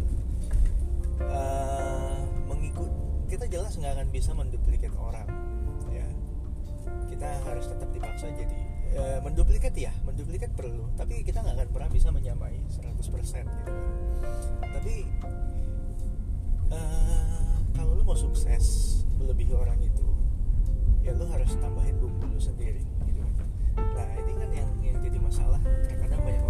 uh, 1.31 2.17
mengikut 2.49 2.91
kita 3.33 3.49
jelas 3.49 3.73
nggak 3.79 3.93
akan 3.97 4.07
bisa 4.13 4.31
menduplikat 4.37 4.93
orang 4.99 5.25
ya. 5.89 6.05
Kita 7.09 7.27
harus 7.49 7.65
tetap 7.65 7.89
dipaksa 7.89 8.29
jadi 8.29 8.57
e, 8.93 9.01
menduplikat 9.25 9.73
ya 9.73 9.89
menduplikat 10.05 10.53
perlu. 10.53 10.85
Tapi 10.93 11.25
kita 11.25 11.41
nggak 11.41 11.55
akan 11.57 11.69
pernah 11.73 11.89
bisa 11.89 12.13
menyamai 12.13 12.61
100% 12.69 12.93
gitu 12.93 13.41
kan. 13.41 13.75
Tapi 14.61 14.95
e, 16.69 16.79
kalau 17.73 17.97
lu 17.97 18.03
mau 18.05 18.17
sukses 18.17 19.01
melebihi 19.17 19.53
orang 19.57 19.81
itu 19.81 20.05
ya 21.03 21.11
lu 21.17 21.25
harus 21.27 21.51
tambahin 21.57 21.97
bumbu 21.97 22.29
lu 22.29 22.39
sendiri 22.39 22.85
gitu 23.09 23.19
kan. 23.19 23.33
Nah 23.81 24.09
ini 24.21 24.31
kan 24.37 24.49
yang 24.53 24.69
yang 24.85 24.97
jadi 25.01 25.17
masalah. 25.17 25.61
Terkadang 25.89 26.21
banyak 26.21 26.43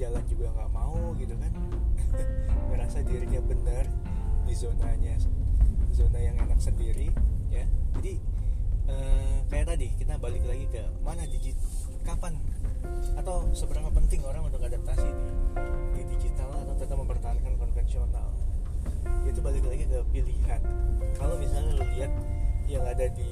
jalan 0.00 0.24
juga 0.24 0.48
nggak 0.56 0.70
mau 0.72 1.12
gitu 1.20 1.36
kan. 1.36 1.52
Ngerasa 2.72 3.04
dirinya 3.04 3.40
benar 3.44 3.84
di 4.48 4.54
zonanya 4.56 5.20
zona 5.92 6.16
yang 6.16 6.40
enak 6.40 6.56
sendiri 6.56 7.12
ya. 7.52 7.68
Jadi 8.00 8.16
eh, 8.88 9.36
kayak 9.52 9.76
tadi 9.76 9.92
kita 10.00 10.16
balik 10.16 10.40
lagi 10.48 10.64
ke 10.72 10.80
mana 11.04 11.28
digit 11.28 11.60
kapan 12.08 12.40
atau 13.20 13.44
seberapa 13.52 13.92
penting 13.92 14.24
orang 14.24 14.48
untuk 14.48 14.64
adaptasi 14.64 15.04
di, 15.04 15.30
di 15.92 16.02
digital 16.16 16.48
atau 16.64 16.74
tetap 16.80 16.96
mempertahankan 16.96 17.52
konvensional. 17.60 18.32
Itu 19.28 19.44
balik 19.44 19.68
lagi 19.68 19.84
ke 19.84 20.00
pilihan. 20.08 20.60
Kalau 21.20 21.36
misalnya 21.36 21.76
lo 21.76 21.84
lihat 21.84 22.12
yang 22.64 22.88
ada 22.88 23.04
di 23.12 23.28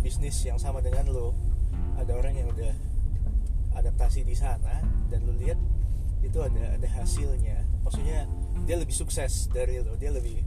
bisnis 0.00 0.40
yang 0.48 0.56
sama 0.56 0.80
dengan 0.80 1.12
lo 1.12 1.36
ada 2.00 2.16
orang 2.16 2.32
yang 2.32 2.48
udah 2.48 2.72
adaptasi 3.74 4.24
di 4.24 4.32
sana 4.32 4.80
dan 5.12 5.20
lu 5.26 5.34
lihat 5.36 5.58
itu 6.24 6.38
ada 6.40 6.64
ada 6.74 6.88
hasilnya. 6.88 7.62
Maksudnya 7.84 8.24
dia 8.64 8.76
lebih 8.80 8.96
sukses 8.96 9.52
dari 9.52 9.78
lo 9.84 9.94
dia 10.00 10.10
lebih 10.10 10.40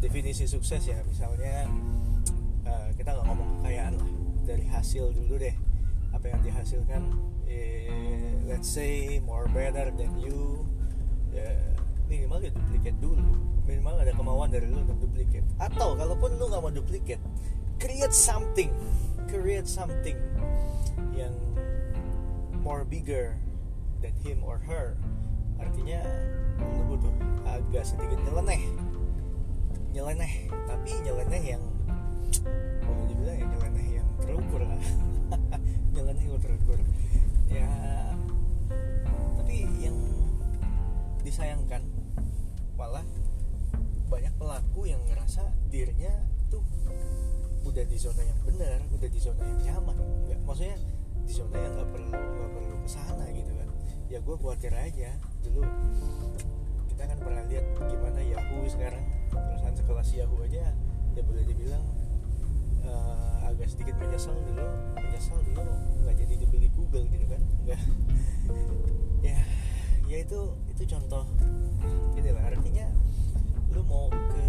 definisi 0.00 0.48
sukses 0.48 0.80
ya. 0.88 0.98
Misalnya 1.04 1.68
uh, 2.64 2.88
kita 2.96 3.12
nggak 3.12 3.26
ngomong 3.28 3.48
kekayaan 3.60 3.94
lah. 4.00 4.10
Dari 4.48 4.64
hasil 4.64 5.12
dulu 5.12 5.36
deh. 5.36 5.54
Apa 6.16 6.32
yang 6.32 6.40
dihasilkan 6.40 7.04
eh, 7.44 8.32
let's 8.48 8.66
say 8.66 9.20
more 9.20 9.46
better 9.52 9.92
than 9.92 10.16
you. 10.16 10.64
Ya, 11.36 11.52
minimal 12.08 12.40
ya 12.40 12.50
duplikat 12.56 12.96
dulu. 12.98 13.28
Minimal 13.68 14.00
ada 14.00 14.12
kemauan 14.16 14.48
dari 14.48 14.64
lu 14.64 14.80
untuk 14.80 15.04
duplikat 15.04 15.44
atau 15.60 15.92
kalaupun 15.92 16.40
lu 16.40 16.48
nggak 16.48 16.62
mau 16.64 16.72
duplikat 16.72 17.20
create 17.76 18.16
something. 18.16 18.72
Create 19.28 19.68
something 19.68 20.16
yang 21.12 21.36
more 22.64 22.88
bigger 22.88 23.36
than 24.00 24.14
him 24.24 24.40
or 24.40 24.56
her 24.64 24.96
artinya 25.58 26.00
lu 26.58 26.82
butuh 26.94 27.14
agak 27.46 27.84
sedikit 27.84 28.18
nyeleneh. 28.22 28.62
Nyeleneh 29.94 30.32
tapi 30.66 30.90
nyeleneh 31.02 31.42
yang 31.56 31.64
boleh 32.84 33.04
dibilang 33.08 33.36
ya 33.36 33.46
nyeleneh 33.46 33.86
yang 34.00 34.08
terukur 34.22 34.62
lah. 34.62 34.82
Nyeleneh 35.94 36.24
yang 36.24 36.40
terukur. 36.40 36.78
Ya 37.48 37.68
tapi 39.40 39.64
yang 39.80 39.96
disayangkan 41.24 41.82
malah 42.76 43.04
banyak 44.08 44.32
pelaku 44.40 44.88
yang 44.88 45.00
ngerasa 45.08 45.44
dirinya 45.68 46.12
tuh 46.48 46.64
udah 47.68 47.84
di 47.84 47.96
zona 48.00 48.24
yang 48.24 48.40
benar 48.48 48.80
udah 48.92 49.08
di 49.08 49.20
zona 49.20 49.42
yang 49.44 49.60
nyaman. 49.72 49.96
Nggak 50.28 50.40
maksudnya 50.46 50.76
di 51.24 51.32
zona 51.32 51.56
yang 51.60 51.72
nggak 51.76 51.90
perlu 51.92 52.12
nggak 52.12 52.50
perlu 52.56 52.76
ke 52.84 52.88
sana 52.88 53.24
gitu 53.32 53.52
kan. 53.52 53.68
Ya 54.08 54.18
gue 54.24 54.36
khawatir 54.40 54.72
aja 54.72 55.10
dulu 55.42 55.62
kita 56.98 57.14
kan 57.14 57.18
pernah 57.22 57.44
lihat 57.46 57.64
gimana 57.78 58.20
Yahoo 58.26 58.66
sekarang. 58.66 59.04
Perusahaan 59.30 59.76
sekelas 59.76 60.08
Yahoo 60.18 60.42
aja 60.42 60.74
ya 61.14 61.22
boleh 61.22 61.46
dibilang 61.46 61.84
uh, 62.82 63.46
agak 63.46 63.70
sedikit 63.70 63.94
menyesal 64.02 64.34
dulu. 64.34 64.66
Menyesal 64.98 65.38
dulu 65.46 65.62
nggak 66.02 66.14
jadi 66.18 66.34
dibeli 66.42 66.68
Google 66.74 67.06
gitu 67.06 67.26
kan. 67.30 67.42
Nggak. 67.64 67.80
Ya 69.18 69.34
ya 70.06 70.16
itu 70.22 70.40
itu 70.70 70.82
contoh. 70.90 71.22
Gitu 72.14 72.30
lah 72.34 72.50
artinya 72.50 72.86
lu 73.74 73.82
mau 73.86 74.10
ke 74.10 74.44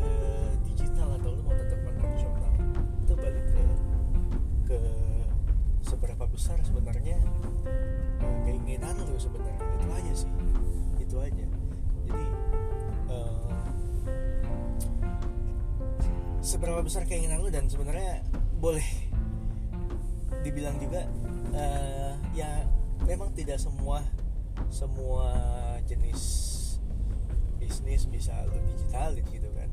digital 0.65 1.17
atau 1.21 1.34
lu 1.34 1.41
mau 1.43 1.54
tetap 1.58 1.78
konvensional 1.86 2.54
itu 3.04 3.13
balik 3.17 3.45
ke 3.52 3.63
ke 4.69 4.80
seberapa 5.84 6.23
besar 6.30 6.58
sebenarnya 6.65 7.17
uh, 8.21 8.38
keinginan 8.45 8.93
lu 9.06 9.17
sebenarnya. 9.17 9.62
Itu 9.78 9.88
aja 9.89 10.13
sih 10.25 10.32
itu 11.10 11.17
aja. 11.17 11.45
Jadi 12.06 12.26
uh, 13.10 13.50
seberapa 16.45 16.86
besar 16.86 17.10
keinginan 17.10 17.41
lu 17.41 17.50
dan 17.50 17.65
sebenarnya 17.65 18.22
boleh 18.62 18.86
dibilang 20.45 20.78
juga 20.78 21.10
uh, 21.58 22.13
ya 22.38 22.62
memang 23.10 23.34
tidak 23.34 23.58
semua 23.58 24.06
semua 24.69 25.34
jenis 25.89 26.22
bisnis 27.58 28.06
bisa 28.06 28.45
lu 28.45 28.62
digitalin 28.69 29.26
gitu 29.34 29.50
kan. 29.58 29.69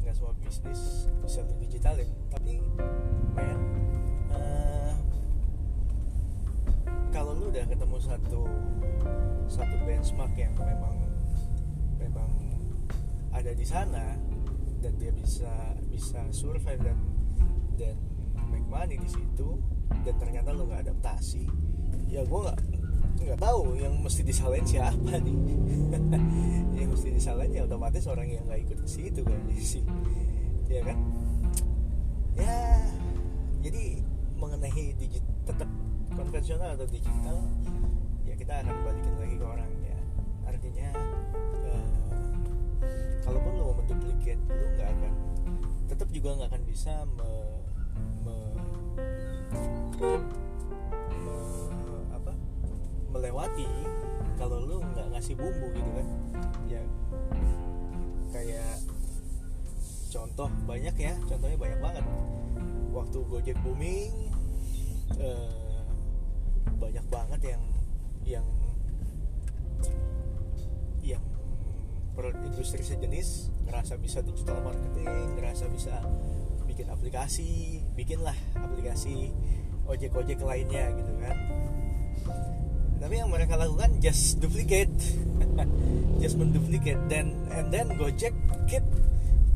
Nggak 0.00 0.14
semua 0.16 0.32
bisnis 0.40 1.12
bisa 1.20 1.44
lu 1.44 1.52
digitalin 1.60 2.08
tapi 2.32 2.64
men 3.36 3.91
kalau 7.12 7.36
lu 7.36 7.52
udah 7.52 7.68
ketemu 7.68 7.96
satu 8.00 8.40
satu 9.46 9.74
benchmark 9.84 10.32
yang 10.34 10.56
memang 10.56 10.96
memang 12.00 12.30
ada 13.36 13.52
di 13.52 13.66
sana 13.68 14.16
dan 14.80 14.92
dia 14.96 15.12
bisa 15.12 15.52
bisa 15.92 16.18
survive 16.32 16.80
dan 16.80 16.98
dan 17.76 17.96
make 18.48 18.66
money 18.66 18.96
di 18.96 19.08
situ 19.12 19.60
dan 20.02 20.14
ternyata 20.16 20.56
lo 20.56 20.64
nggak 20.66 20.88
adaptasi 20.88 21.44
ya 22.08 22.24
gue 22.24 22.40
nggak 22.40 22.60
nggak 23.22 23.38
tahu 23.38 23.78
yang 23.78 23.94
mesti 24.02 24.26
disalahin 24.26 24.66
siapa 24.66 25.14
nih. 25.22 25.36
Yang 26.82 26.88
mesti 26.98 27.08
disalahin 27.14 27.54
ya 27.54 27.62
otomatis 27.62 28.02
orang 28.10 28.26
yang 28.26 28.42
nggak 28.50 28.66
ikut 28.66 28.78
ke 28.82 28.88
situ 28.90 29.22
kan 29.22 29.38
sih 29.62 29.84
ya 30.66 30.82
kan? 30.82 30.98
Ya 32.34 32.82
jadi 33.62 34.02
mengenai 34.34 34.96
digit 34.98 35.22
tetap 35.46 35.70
konvensional 36.22 36.78
atau 36.78 36.86
digital 36.86 37.38
ya 38.22 38.34
kita 38.38 38.62
akan 38.62 38.76
balikin 38.86 39.14
lagi 39.18 39.34
ke 39.34 39.46
orangnya 39.46 39.98
artinya 40.46 40.88
uh, 41.66 41.86
kalaupun 43.26 43.52
lo 43.58 43.62
mau 43.66 43.74
menduplikat 43.82 44.38
lo 44.46 44.66
nggak 44.78 44.88
akan 44.94 45.12
tetap 45.90 46.08
juga 46.14 46.28
nggak 46.38 46.48
akan 46.54 46.62
bisa 46.64 46.94
me, 47.18 47.30
me, 48.24 48.36
me, 49.98 51.36
apa 52.14 52.32
melewati 53.12 53.68
kalau 54.40 54.56
lu 54.62 54.76
nggak 54.80 55.06
ngasih 55.12 55.36
bumbu 55.36 55.68
gitu 55.76 55.90
kan. 55.92 56.06
Ya 56.66 56.82
kayak 58.32 58.80
contoh 60.08 60.48
banyak 60.64 60.96
ya 60.96 61.12
contohnya 61.28 61.58
banyak 61.60 61.78
banget. 61.84 62.04
Waktu 62.90 63.18
Gojek 63.28 63.56
booming 63.60 64.32
eh, 65.20 65.61
banyak 66.78 67.06
banget 67.10 67.40
yang 67.56 67.62
yang 68.22 68.46
yang 71.02 71.24
industri 72.46 72.84
sejenis 72.86 73.50
ngerasa 73.66 73.98
bisa 73.98 74.22
digital 74.22 74.62
marketing 74.62 75.08
ngerasa 75.34 75.66
bisa 75.72 75.98
bikin 76.68 76.86
aplikasi 76.88 77.82
bikinlah 77.98 78.36
aplikasi 78.54 79.34
ojek-ojek 79.90 80.38
lainnya 80.40 80.94
gitu 80.94 81.12
kan. 81.18 81.36
Tapi 83.02 83.14
yang 83.18 83.34
mereka 83.34 83.58
lakukan 83.58 83.98
just 83.98 84.38
duplicate. 84.38 84.94
Just 86.22 86.38
menduplicate. 86.38 87.02
Dan 87.10 87.34
and 87.50 87.74
then 87.74 87.90
Gojek 87.98 88.30
keep 88.70 88.86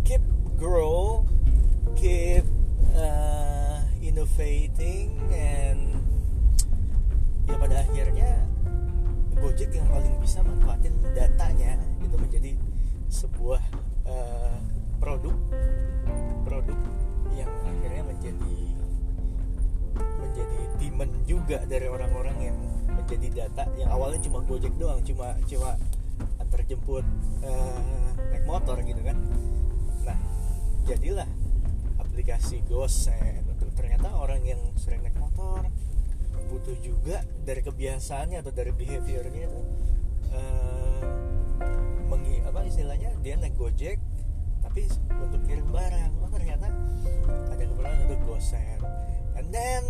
keep 0.03 0.19
grow 0.59 1.23
keep 1.95 2.43
uh, 2.99 3.79
innovating 4.03 5.15
and 5.31 5.95
ya 7.47 7.55
pada 7.59 7.77
akhirnya 7.83 8.31
Gojek 9.37 9.69
yang 9.69 9.87
paling 9.93 10.17
bisa 10.19 10.41
manfaatin 10.41 10.97
datanya 11.13 11.77
itu 12.01 12.17
menjadi 12.17 12.53
sebuah 13.13 13.63
uh, 14.09 14.57
produk 14.99 15.37
produk 16.43 16.79
yang 17.37 17.51
akhirnya 17.69 18.03
menjadi 18.03 18.57
menjadi 19.97 20.61
demand 20.81 21.13
juga 21.29 21.59
dari 21.69 21.87
orang-orang 21.87 22.37
yang 22.53 22.57
menjadi 22.91 23.47
data 23.47 23.69
yang 23.77 23.93
awalnya 23.93 24.21
cuma 24.25 24.41
Gojek 24.43 24.73
doang 24.81 25.05
cuma 25.05 25.37
cuma 25.45 25.77
antar 26.41 26.61
jemput 26.65 27.05
uh, 27.45 28.09
naik 28.33 28.45
motor 28.49 28.81
gitu 28.83 29.01
kan. 29.05 29.17
Nah 30.03 30.19
jadilah 30.89 31.29
aplikasi 32.01 32.65
Gosen 32.65 33.45
ternyata 33.77 34.09
orang 34.17 34.41
yang 34.41 34.61
sering 34.81 35.05
naik 35.05 35.17
motor 35.21 35.61
butuh 36.49 36.77
juga 36.81 37.21
dari 37.47 37.63
kebiasaannya 37.63 38.43
atau 38.43 38.51
dari 38.51 38.75
behaviornya 38.75 39.47
itu 39.47 39.61
uh, 40.35 41.07
mengi 42.11 42.43
apa 42.43 42.67
istilahnya 42.67 43.15
dia 43.23 43.39
naik 43.39 43.55
gojek 43.55 44.03
tapi 44.67 44.91
untuk 45.15 45.41
kirim 45.47 45.65
barang. 45.71 46.13
Oh 46.27 46.29
ternyata 46.29 46.67
ada 47.55 47.63
keperluan 47.63 47.99
untuk 48.11 48.21
gosen. 48.27 48.83
And 49.39 49.55
then 49.55 49.87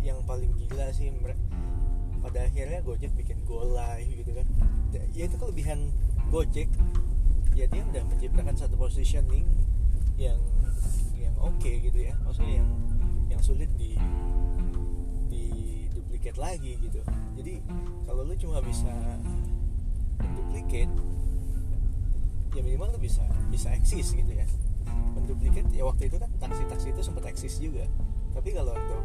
yang 0.00 0.24
paling 0.24 0.56
gila 0.56 0.88
sih 0.96 1.12
pada 2.24 2.48
akhirnya 2.48 2.80
gojek 2.80 3.12
bikin 3.12 3.36
go 3.44 3.68
live 3.68 4.08
gitu 4.08 4.32
kan. 4.32 4.46
Ya 5.12 5.28
itu 5.28 5.36
kelebihan 5.36 5.92
gojek. 6.32 6.72
Ya 7.52 7.68
dia 7.68 7.84
udah 7.84 8.02
menciptakan 8.08 8.56
satu 8.56 8.80
positioning 8.80 9.44
yang 10.16 10.40
yang 11.20 11.36
oke 11.36 11.52
okay 11.60 11.84
gitu 11.84 12.08
ya. 12.08 12.16
Maksudnya 12.24 12.64
yang 12.64 12.70
yang 13.28 13.40
sulit 13.44 13.68
di 13.76 14.00
duplicate 16.24 16.40
lagi 16.40 16.72
gitu. 16.80 17.00
Jadi 17.36 17.60
kalau 18.08 18.24
lu 18.24 18.32
cuma 18.40 18.64
bisa 18.64 18.88
menduplikat 20.16 20.88
ya 22.56 22.64
minimal 22.64 22.96
lu 22.96 22.98
bisa 23.04 23.20
bisa 23.52 23.68
eksis 23.76 24.16
gitu 24.16 24.32
ya. 24.32 24.48
Menduplikat 25.12 25.68
ya 25.68 25.84
waktu 25.84 26.08
itu 26.08 26.16
kan 26.16 26.32
taksi-taksi 26.40 26.96
itu 26.96 27.04
sempat 27.04 27.28
eksis 27.28 27.60
juga. 27.60 27.84
Tapi 28.32 28.56
kalau 28.56 28.72
untuk 28.72 29.04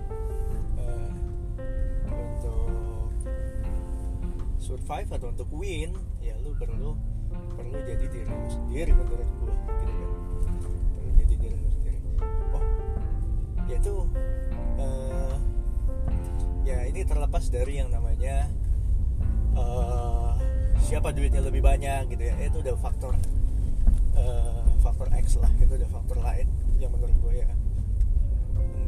uh, 0.80 1.12
untuk 2.08 2.72
survive 4.56 5.12
atau 5.12 5.28
untuk 5.36 5.52
win 5.52 5.92
ya 6.24 6.40
lu 6.40 6.56
perlu 6.56 6.96
perlu 7.60 7.84
jadi 7.84 8.06
diri 8.08 8.32
lu 8.32 8.48
sendiri 8.48 8.96
menurut 8.96 9.28
gua 9.44 9.56
gitu 9.84 9.92
kan. 9.92 10.12
Perlu 10.96 11.10
jadi 11.20 11.36
diri 11.36 11.56
lu 11.60 11.68
sendiri. 11.68 12.00
Oh 12.56 12.64
ya 13.68 13.76
itu 13.76 14.08
uh, 14.80 14.88
ya 14.88 15.09
ini 16.90 17.06
terlepas 17.06 17.54
dari 17.54 17.78
yang 17.78 17.94
namanya 17.94 18.50
uh, 19.54 20.34
siapa 20.82 21.14
duitnya 21.14 21.46
lebih 21.46 21.62
banyak 21.62 22.10
gitu 22.10 22.24
ya. 22.26 22.36
Itu 22.42 22.66
udah 22.66 22.76
faktor 22.82 23.14
uh, 24.18 24.66
faktor 24.82 25.08
X 25.14 25.38
lah 25.38 25.54
itu 25.62 25.70
udah 25.78 25.90
faktor 25.94 26.18
lain 26.20 26.50
yang 26.82 26.90
menurut 26.90 27.14
gue 27.22 27.34
ya. 27.46 27.50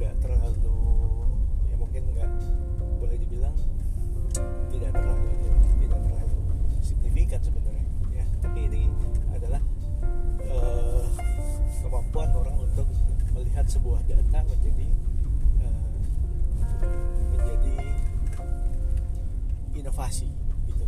Nggak 0.01 0.13
terlalu 0.17 0.81
ya 1.69 1.75
mungkin 1.77 2.01
nggak 2.17 2.29
boleh 2.97 3.17
dibilang 3.21 3.55
tidak 4.73 4.91
terlalu 4.97 5.29
tidak 5.85 5.99
terlalu 6.01 6.39
signifikan 6.81 7.39
sebenarnya 7.45 7.85
ya. 8.17 8.25
Tapi 8.41 8.59
ini 8.65 8.89
adalah 9.29 9.61
uh, 10.49 11.05
kemampuan 11.85 12.29
orang 12.33 12.57
untuk 12.65 12.89
melihat 13.37 13.69
sebuah 13.69 14.01
data 14.09 14.41
menjadi 14.41 14.89
inovasi 19.81 20.29
gitu. 20.69 20.85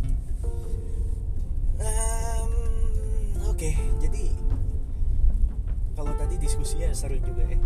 Um, 1.82 2.52
Oke, 3.50 3.70
okay, 3.70 3.74
jadi 4.02 4.30
kalau 5.94 6.10
tadi 6.18 6.38
diskusinya 6.38 6.90
seru 6.94 7.18
juga 7.22 7.46
ya. 7.46 7.58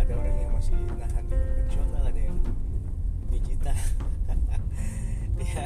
Ada 0.00 0.12
orang 0.20 0.36
yang 0.36 0.52
masih 0.52 0.76
nahan 1.00 1.24
di 1.28 1.32
konvensional, 1.32 2.02
ada 2.04 2.20
yang 2.20 2.36
digital. 3.32 3.78
ya, 5.54 5.64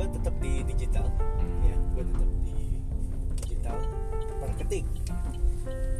gue 0.00 0.04
tetap 0.16 0.34
di 0.40 0.52
digital 0.64 1.06
ya 1.66 1.76
gue 1.92 2.04
tetap 2.04 2.30
di 2.46 2.56
digital 3.42 3.76
marketing 4.40 4.86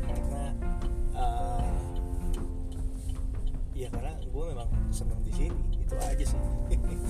karena 0.08 0.44
uh, 1.16 1.69
ya 3.80 3.88
karena 3.88 4.12
gue 4.20 4.44
memang 4.52 4.68
senang 4.92 5.24
di 5.24 5.32
sini 5.32 5.56
itu 5.80 5.96
aja 5.96 6.24
sih. 6.24 6.40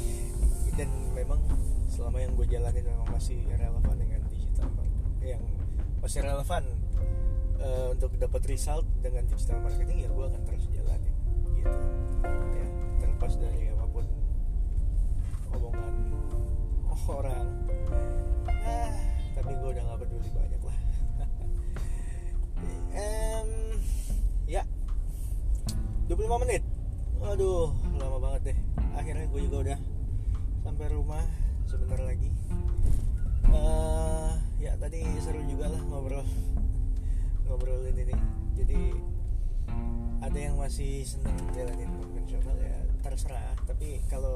Dan 0.79 0.89
memang 1.13 1.43
selama 1.91 2.23
yang 2.23 2.33
gue 2.39 2.47
jalanin 2.47 2.87
memang 2.87 3.11
masih 3.11 3.43
relevan 3.51 3.97
dengan 3.99 4.23
digital 4.31 4.71
yang 5.21 5.43
masih 6.01 6.23
relevan 6.23 6.65
uh, 7.59 7.93
untuk 7.93 8.15
dapat 8.17 8.43
result 8.47 8.87
dengan 9.03 9.27
digital 9.27 9.59
marketing 9.61 10.07
ya 10.07 10.09
gue 10.09 10.25
akan 10.31 10.43
terus 10.47 10.65
jalanin 10.71 11.15
gitu. 11.59 11.79
Ya 12.55 12.67
terlepas 13.03 13.33
dari 13.35 13.75
apa 13.75 13.85
pun 13.91 14.07
omongan 15.51 15.95
orang. 17.11 17.49
Ah, 18.47 18.95
tapi 19.35 19.51
gue 19.59 19.69
udah 19.75 19.83
gak 19.83 19.99
peduli 20.07 20.31
banyak 20.31 20.63
lah. 20.63 20.79
Ya 22.95 23.40
25 26.11 26.43
menit. 26.43 26.67
Waduh 27.23 27.71
lama 27.95 28.19
banget 28.19 28.51
deh. 28.51 28.59
Akhirnya 28.99 29.31
gue 29.31 29.41
juga 29.47 29.57
udah 29.63 29.79
sampai 30.67 30.87
rumah 30.91 31.23
sebentar 31.71 32.03
lagi. 32.03 32.35
Uh, 33.47 34.35
ya 34.59 34.75
tadi 34.75 35.07
seru 35.23 35.39
juga 35.47 35.71
lah 35.71 35.79
ngobrol 35.87 36.27
ngobrolin 37.47 37.95
ini. 37.95 38.19
Jadi 38.59 38.91
ada 40.19 40.35
yang 40.35 40.59
masih 40.59 41.07
seneng 41.07 41.39
jalanin 41.55 41.87
konvensional 41.95 42.59
ya 42.59 42.75
terserah. 43.07 43.55
Tapi 43.71 44.03
kalau 44.11 44.35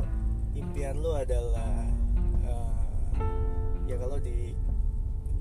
impian 0.55 0.95
lu 1.03 1.11
adalah 1.11 1.91
uh, 2.47 2.87
ya 3.91 3.99
kalau 3.99 4.23
di 4.23 4.55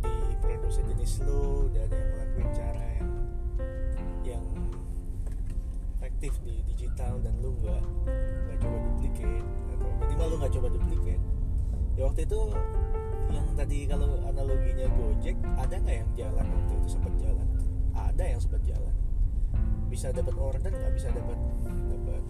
di 0.02 0.36
produksi 0.42 0.82
jenis 0.82 1.22
lu 1.30 1.70
udah 1.70 1.82
ada 1.86 1.94
yang 1.94 2.10
ngelakuin 2.10 2.50
cara 2.58 2.86
yang 2.98 3.10
yang 4.34 4.46
efektif 6.14 6.38
di 6.46 6.62
digital 6.70 7.18
dan 7.26 7.34
lu 7.42 7.58
nggak 7.58 7.84
nggak 8.46 8.58
coba 8.62 8.78
duplicate 8.86 9.48
atau 9.74 9.90
minimal 9.98 10.28
lu 10.30 10.36
nggak 10.38 10.54
coba 10.54 10.68
duplicate. 10.70 11.24
Ya 11.98 12.02
waktu 12.06 12.22
itu 12.30 12.40
yang 13.34 13.48
tadi 13.58 13.78
kalau 13.90 14.22
analoginya 14.30 14.88
Gojek 14.94 15.38
ada 15.58 15.74
nggak 15.74 15.98
yang 16.06 16.10
jalan 16.14 16.46
waktu 16.46 16.74
itu? 16.78 16.88
Sempat 16.94 17.14
jalan. 17.18 17.48
Ada 17.98 18.24
yang 18.30 18.40
sempat 18.46 18.62
jalan. 18.62 18.94
Bisa 19.90 20.14
dapat 20.14 20.36
order 20.38 20.70
nggak? 20.70 20.94
Bisa 20.94 21.10
dapat 21.10 21.38
dapat 21.90 22.24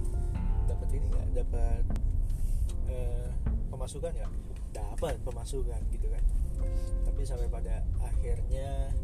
dapat 0.63 0.87
ini 0.95 1.05
nggak? 1.11 1.27
Dapat 1.43 1.83
uh, 2.87 3.29
pemasukan 3.67 4.11
nggak? 4.15 4.31
Dapat 4.71 5.15
pemasukan 5.27 5.81
gitu 5.91 6.07
kan. 6.07 6.23
Tapi 7.03 7.21
sampai 7.27 7.51
pada 7.51 7.83
akhirnya 7.99 8.95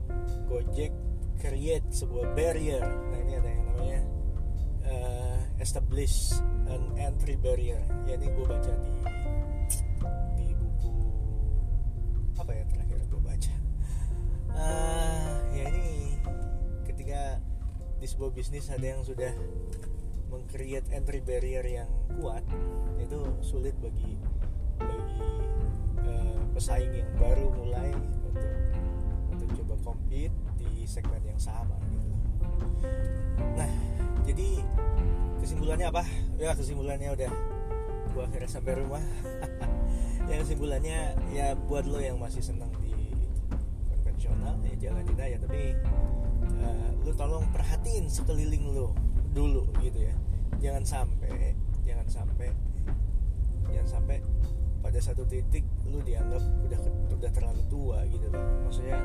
Gojek 0.47 0.95
create 1.43 1.83
sebuah 1.91 2.31
barrier. 2.31 2.83
Nah 2.83 3.19
ini 3.27 3.33
ada 3.35 3.49
yang 3.51 3.63
namanya 3.75 3.99
uh, 4.89 5.39
establish 5.61 6.35
an 6.69 6.81
entry 6.97 7.37
barrier 7.37 7.81
ya 8.09 8.17
ini 8.17 8.27
gue 8.33 8.45
baca 8.45 8.71
di 8.81 8.91
di 10.37 10.47
buku 10.57 10.93
apa 12.37 12.51
ya 12.53 12.63
terakhir 12.69 12.99
gue 13.05 13.21
baca 13.21 13.53
uh, 14.57 15.33
ya 15.53 15.63
ini 15.69 16.17
ketika 16.85 17.37
di 17.99 18.07
sebuah 18.07 18.31
bisnis 18.33 18.71
ada 18.71 18.85
yang 18.97 19.01
sudah 19.05 19.31
mengcreate 20.29 20.87
entry 20.93 21.19
barrier 21.25 21.65
yang 21.65 21.89
kuat 22.21 22.45
itu 23.01 23.19
sulit 23.41 23.73
bagi 23.81 24.15
bagi 24.77 25.25
uh, 26.05 26.37
pesaing 26.53 26.93
yang 26.93 27.11
baru 27.17 27.49
mulai 27.57 27.89
untuk 27.97 28.37
untuk 29.33 29.49
coba 29.61 29.75
compete 29.83 30.33
di 30.55 30.85
segmen 30.85 31.21
yang 31.25 31.41
sama 31.41 31.75
gitu. 31.89 32.09
Nah, 33.57 33.71
jadi 34.29 34.61
kesimpulannya 35.41 35.87
apa? 35.89 36.03
Ya 36.37 36.53
kesimpulannya 36.53 37.09
udah. 37.17 37.31
Gua 38.13 38.23
akhirnya 38.29 38.49
sampai 38.49 38.73
rumah. 38.77 39.01
ya 40.29 40.35
kesimpulannya 40.45 41.17
ya 41.33 41.57
buat 41.65 41.89
lo 41.89 41.97
yang 41.97 42.21
masih 42.21 42.45
senang 42.45 42.69
di 42.85 42.93
konvensional 43.89 44.61
ya 44.61 44.75
jalanin 44.77 45.17
aja 45.17 45.37
tapi 45.41 45.73
uh, 46.61 46.89
lu 47.01 47.11
tolong 47.17 47.41
perhatiin 47.49 48.05
sekeliling 48.05 48.69
lu 48.69 48.93
dulu 49.33 49.65
gitu 49.81 50.05
ya. 50.05 50.13
Jangan 50.61 50.85
sampai 50.85 51.57
jangan 51.81 52.05
sampai 52.05 52.53
jangan 53.73 53.87
sampai 53.89 54.17
pada 54.85 54.99
satu 55.01 55.25
titik 55.25 55.65
lu 55.89 56.05
dianggap 56.05 56.45
udah 56.69 56.79
udah 57.17 57.31
terlalu 57.33 57.65
tua 57.65 58.05
gitu 58.05 58.29
loh. 58.29 58.45
Maksudnya 58.69 59.01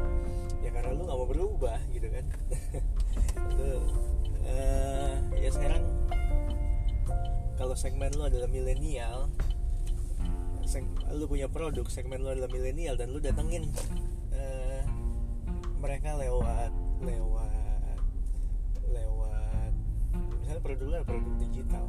ya 0.60 0.68
karena 0.68 0.92
lu 0.92 1.08
nggak 1.08 1.16
mau 1.16 1.28
berubah 1.28 1.80
gitu 1.96 2.12
kan. 2.12 2.24
Lu 3.56 3.78
ya 5.44 5.52
sekarang 5.52 5.84
kalau 7.60 7.76
segmen 7.76 8.08
lu 8.16 8.24
adalah 8.24 8.48
milenial 8.48 9.28
lu 11.12 11.28
punya 11.28 11.52
produk 11.52 11.84
segmen 11.92 12.24
lu 12.24 12.32
adalah 12.32 12.48
milenial 12.48 12.96
dan 12.96 13.12
lu 13.12 13.20
datengin 13.20 13.68
uh, 14.32 14.82
mereka 15.84 16.16
lewat 16.16 16.72
lewat 17.04 18.00
lewat 18.88 19.72
misalnya 20.40 20.62
produk 20.64 20.86
lu 20.88 20.96
produk 21.04 21.34
digital 21.36 21.86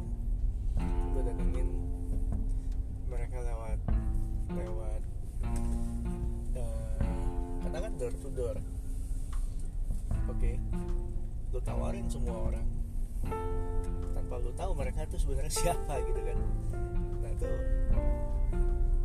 lu 1.16 1.20
datengin 1.24 1.68
mereka 3.08 3.40
lewat 3.40 3.78
lewat 4.52 5.02
uh, 6.60 7.00
katakan 7.64 7.92
door 7.96 8.12
to 8.20 8.28
door 8.36 8.56
oke 10.28 10.36
okay. 10.36 10.60
lu 11.56 11.58
tawarin 11.64 12.04
semua 12.12 12.52
orang 12.52 12.85
tanpa 14.14 14.34
lu 14.42 14.50
tahu 14.56 14.72
mereka 14.74 15.06
itu 15.06 15.16
sebenarnya 15.20 15.52
siapa 15.52 15.94
gitu 16.04 16.20
kan. 16.20 16.38
Nah 17.22 17.30
itu 17.30 17.50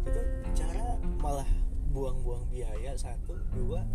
itu 0.07 0.21
cara 0.57 0.97
malah 1.21 1.49
buang-buang 1.91 2.43
biaya 2.49 2.91
satu. 2.97 3.37
Dua 3.53 3.85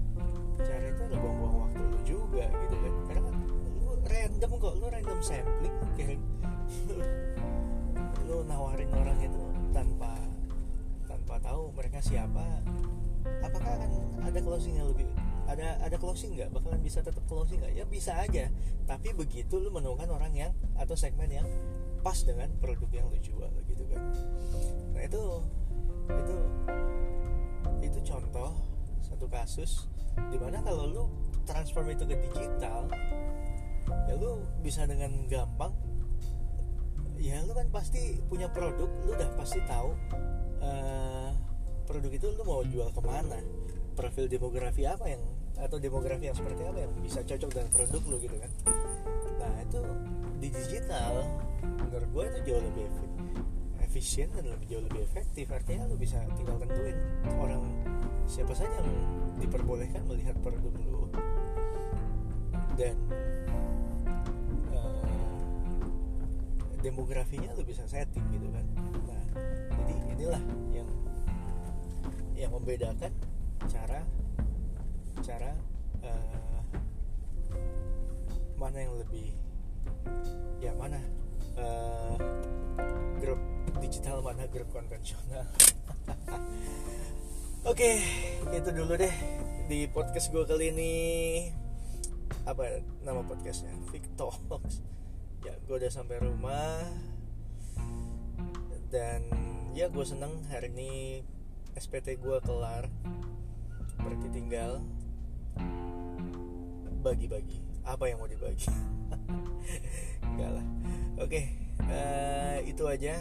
cara 0.61 0.85
itu 0.87 1.01
adalah 1.05 1.21
buang-buang 1.21 1.57
waktu 1.69 1.83
lu 1.83 1.99
juga 2.07 2.45
gitu 2.47 2.77
kan. 2.79 2.93
Karena 3.11 3.21
kan 3.27 3.35
lu 3.83 3.93
random 4.07 4.51
kok 4.57 4.75
lu 4.79 4.87
random 4.87 5.19
sampling 5.21 5.75
kirim 5.99 6.21
lu 8.27 8.43
nawarin 8.47 8.91
orang 8.91 9.19
itu 9.23 9.43
tanpa 9.71 10.13
tanpa 11.11 11.35
tahu 11.43 11.75
mereka 11.75 11.99
siapa. 12.01 12.45
Apakah 13.43 13.75
akan 13.75 13.91
ada 14.23 14.39
closingnya 14.39 14.87
lebih 14.87 15.11
ada 15.47 15.81
ada 15.83 15.97
closing 15.97 16.35
nggak? 16.35 16.51
Bakalan 16.53 16.83
bisa 16.83 17.01
tetap 17.03 17.23
closing 17.31 17.63
nggak? 17.63 17.75
Ya 17.75 17.85
bisa 17.87 18.19
aja. 18.19 18.51
Tapi 18.85 19.15
begitu 19.15 19.59
lu 19.59 19.71
menemukan 19.71 20.11
orang 20.11 20.33
yang 20.35 20.53
atau 20.77 20.95
segmen 20.99 21.31
yang 21.31 21.47
pas 22.07 22.23
dengan 22.23 22.51
produk 22.63 22.91
yang 22.93 23.07
lu 23.11 23.19
jual 23.19 23.51
gitu 23.67 23.85
kan. 23.91 24.03
Nah 24.95 25.03
itu 25.03 25.23
itu 26.07 26.37
itu 27.83 27.99
contoh 28.07 28.51
satu 29.03 29.27
kasus 29.31 29.91
di 30.33 30.39
mana 30.41 30.63
kalau 30.65 30.85
lu 30.87 31.05
transform 31.47 31.93
itu 31.93 32.05
ke 32.09 32.17
digital 32.31 32.91
ya 34.11 34.15
lu 34.19 34.43
bisa 34.63 34.83
dengan 34.89 35.15
gampang 35.31 35.71
ya 37.17 37.41
lu 37.47 37.53
kan 37.55 37.69
pasti 37.71 38.19
punya 38.27 38.51
produk 38.51 38.91
lu 39.07 39.15
udah 39.15 39.31
pasti 39.39 39.63
tahu 39.65 39.95
uh, 40.61 41.31
produk 41.87 42.11
itu 42.11 42.27
lu 42.35 42.43
mau 42.43 42.61
jual 42.67 42.91
ke 42.91 43.01
mana 43.01 43.39
profil 43.97 44.29
demografi 44.29 44.85
apa 44.85 45.09
yang 45.09 45.23
atau 45.57 45.81
demografi 45.81 46.29
yang 46.29 46.37
seperti 46.37 46.69
apa 46.69 46.79
yang 46.85 46.93
bisa 47.01 47.25
cocok 47.25 47.49
dengan 47.49 47.69
produk 47.73 48.03
lu 48.05 48.17
gitu 48.21 48.37
kan? 48.37 48.51
Nah 49.41 49.55
itu 49.65 49.81
di 50.37 50.49
digital 50.53 51.25
menurut 51.81 52.09
gue 52.13 52.25
itu 52.29 52.39
jauh 52.53 52.63
lebih 52.63 52.87
efisien 53.81 54.29
dan 54.37 54.45
lebih 54.53 54.67
jauh 54.69 54.85
lebih 54.85 55.01
efektif. 55.09 55.49
Artinya 55.49 55.89
lu 55.89 55.97
bisa 55.97 56.21
tinggal 56.37 56.61
tentuin 56.61 56.97
orang 57.41 57.65
siapa 58.29 58.53
saja 58.53 58.69
yang 58.69 58.91
diperbolehkan 59.41 60.05
melihat 60.05 60.37
produk 60.45 60.75
lu. 60.85 61.09
Dan 62.77 62.97
uh, 64.77 65.41
demografinya 66.85 67.49
lu 67.57 67.65
bisa 67.65 67.89
setting 67.89 68.29
gitu 68.29 68.53
kan. 68.53 68.67
Nah 69.09 69.25
jadi 69.89 69.95
inilah 70.13 70.43
yang 70.77 70.89
yang 72.37 72.53
membedakan 72.53 73.09
cara 73.67 74.01
cara 75.27 75.51
uh, 76.07 76.61
mana 78.55 78.79
yang 78.79 78.95
lebih 78.95 79.35
ya 80.63 80.71
mana 80.79 81.03
uh, 81.59 82.15
grup 83.19 83.41
digital 83.83 84.23
mana 84.23 84.47
grup 84.49 84.71
konvensional. 84.71 85.45
Oke 87.67 87.99
okay, 88.47 88.55
itu 88.55 88.71
dulu 88.71 88.95
deh 88.95 89.15
di 89.67 89.91
podcast 89.91 90.31
gue 90.31 90.47
kali 90.47 90.71
ini. 90.71 90.95
Apa 92.47 92.79
nama 93.03 93.27
podcastnya? 93.27 93.75
Victox 93.91 94.39
ya 95.43 95.55
gue 95.67 95.75
udah 95.75 95.91
sampai 95.91 96.23
rumah. 96.23 96.87
Dan 98.87 99.27
ya 99.75 99.91
gue 99.91 100.05
seneng 100.07 100.47
hari 100.47 100.71
ini 100.71 101.21
SPT 101.77 102.17
gue 102.23 102.39
kelar 102.41 102.89
berarti 104.01 104.29
tinggal 104.33 104.81
bagi-bagi. 107.07 107.63
Apa 107.87 108.11
yang 108.11 108.19
mau 108.19 108.27
dibagi? 108.27 108.67
Enggak 110.27 110.51
lah. 110.59 110.67
Oke 111.23 111.41
uh, 111.87 112.59
itu 112.67 112.83
aja. 112.91 113.15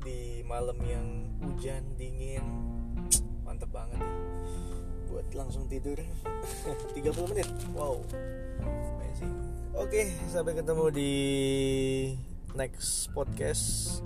Di 0.00 0.40
malam 0.46 0.78
yang 0.86 1.06
hujan 1.42 1.82
dingin 1.98 2.42
mantep 3.44 3.68
banget. 3.68 4.00
Buat 5.12 5.28
langsung 5.36 5.68
tidur. 5.68 6.00
30 6.96 7.30
menit. 7.36 7.48
Wow. 7.76 8.00
Amazing. 8.96 9.34
Oke 9.76 10.08
sampai 10.32 10.56
ketemu 10.56 10.84
di 10.88 11.12
next 12.56 13.12
podcast. 13.12 14.00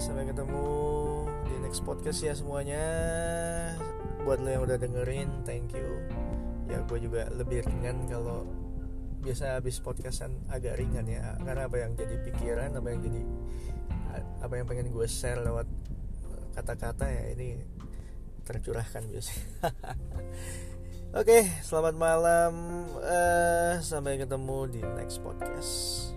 Sampai 0.00 0.24
ketemu 0.24 0.64
di 1.44 1.54
next 1.60 1.84
podcast 1.84 2.24
ya 2.24 2.32
semuanya 2.32 2.84
buat 4.24 4.38
lo 4.40 4.48
yang 4.48 4.62
udah 4.64 4.78
dengerin 4.78 5.28
thank 5.48 5.72
you 5.72 6.00
ya 6.70 6.78
gue 6.86 6.98
juga 7.02 7.26
lebih 7.34 7.66
ringan 7.66 8.06
kalau 8.06 8.46
biasa 9.20 9.60
habis 9.60 9.82
podcastan 9.82 10.32
agak 10.48 10.80
ringan 10.80 11.04
ya 11.04 11.36
karena 11.44 11.68
apa 11.68 11.76
yang 11.76 11.92
jadi 11.98 12.16
pikiran 12.24 12.72
apa 12.72 12.88
yang 12.88 13.00
jadi 13.04 13.22
apa 14.40 14.54
yang 14.56 14.66
pengen 14.66 14.88
gue 14.88 15.06
share 15.06 15.40
lewat 15.44 15.68
kata-kata 16.56 17.06
ya 17.06 17.24
ini 17.36 17.60
tercurahkan 18.48 19.06
biasanya 19.06 19.44
Oke, 21.10 21.42
selamat 21.66 21.98
malam. 21.98 22.54
Uh, 23.02 23.82
sampai 23.82 24.14
ketemu 24.14 24.70
di 24.70 24.78
next 24.94 25.18
podcast. 25.18 26.14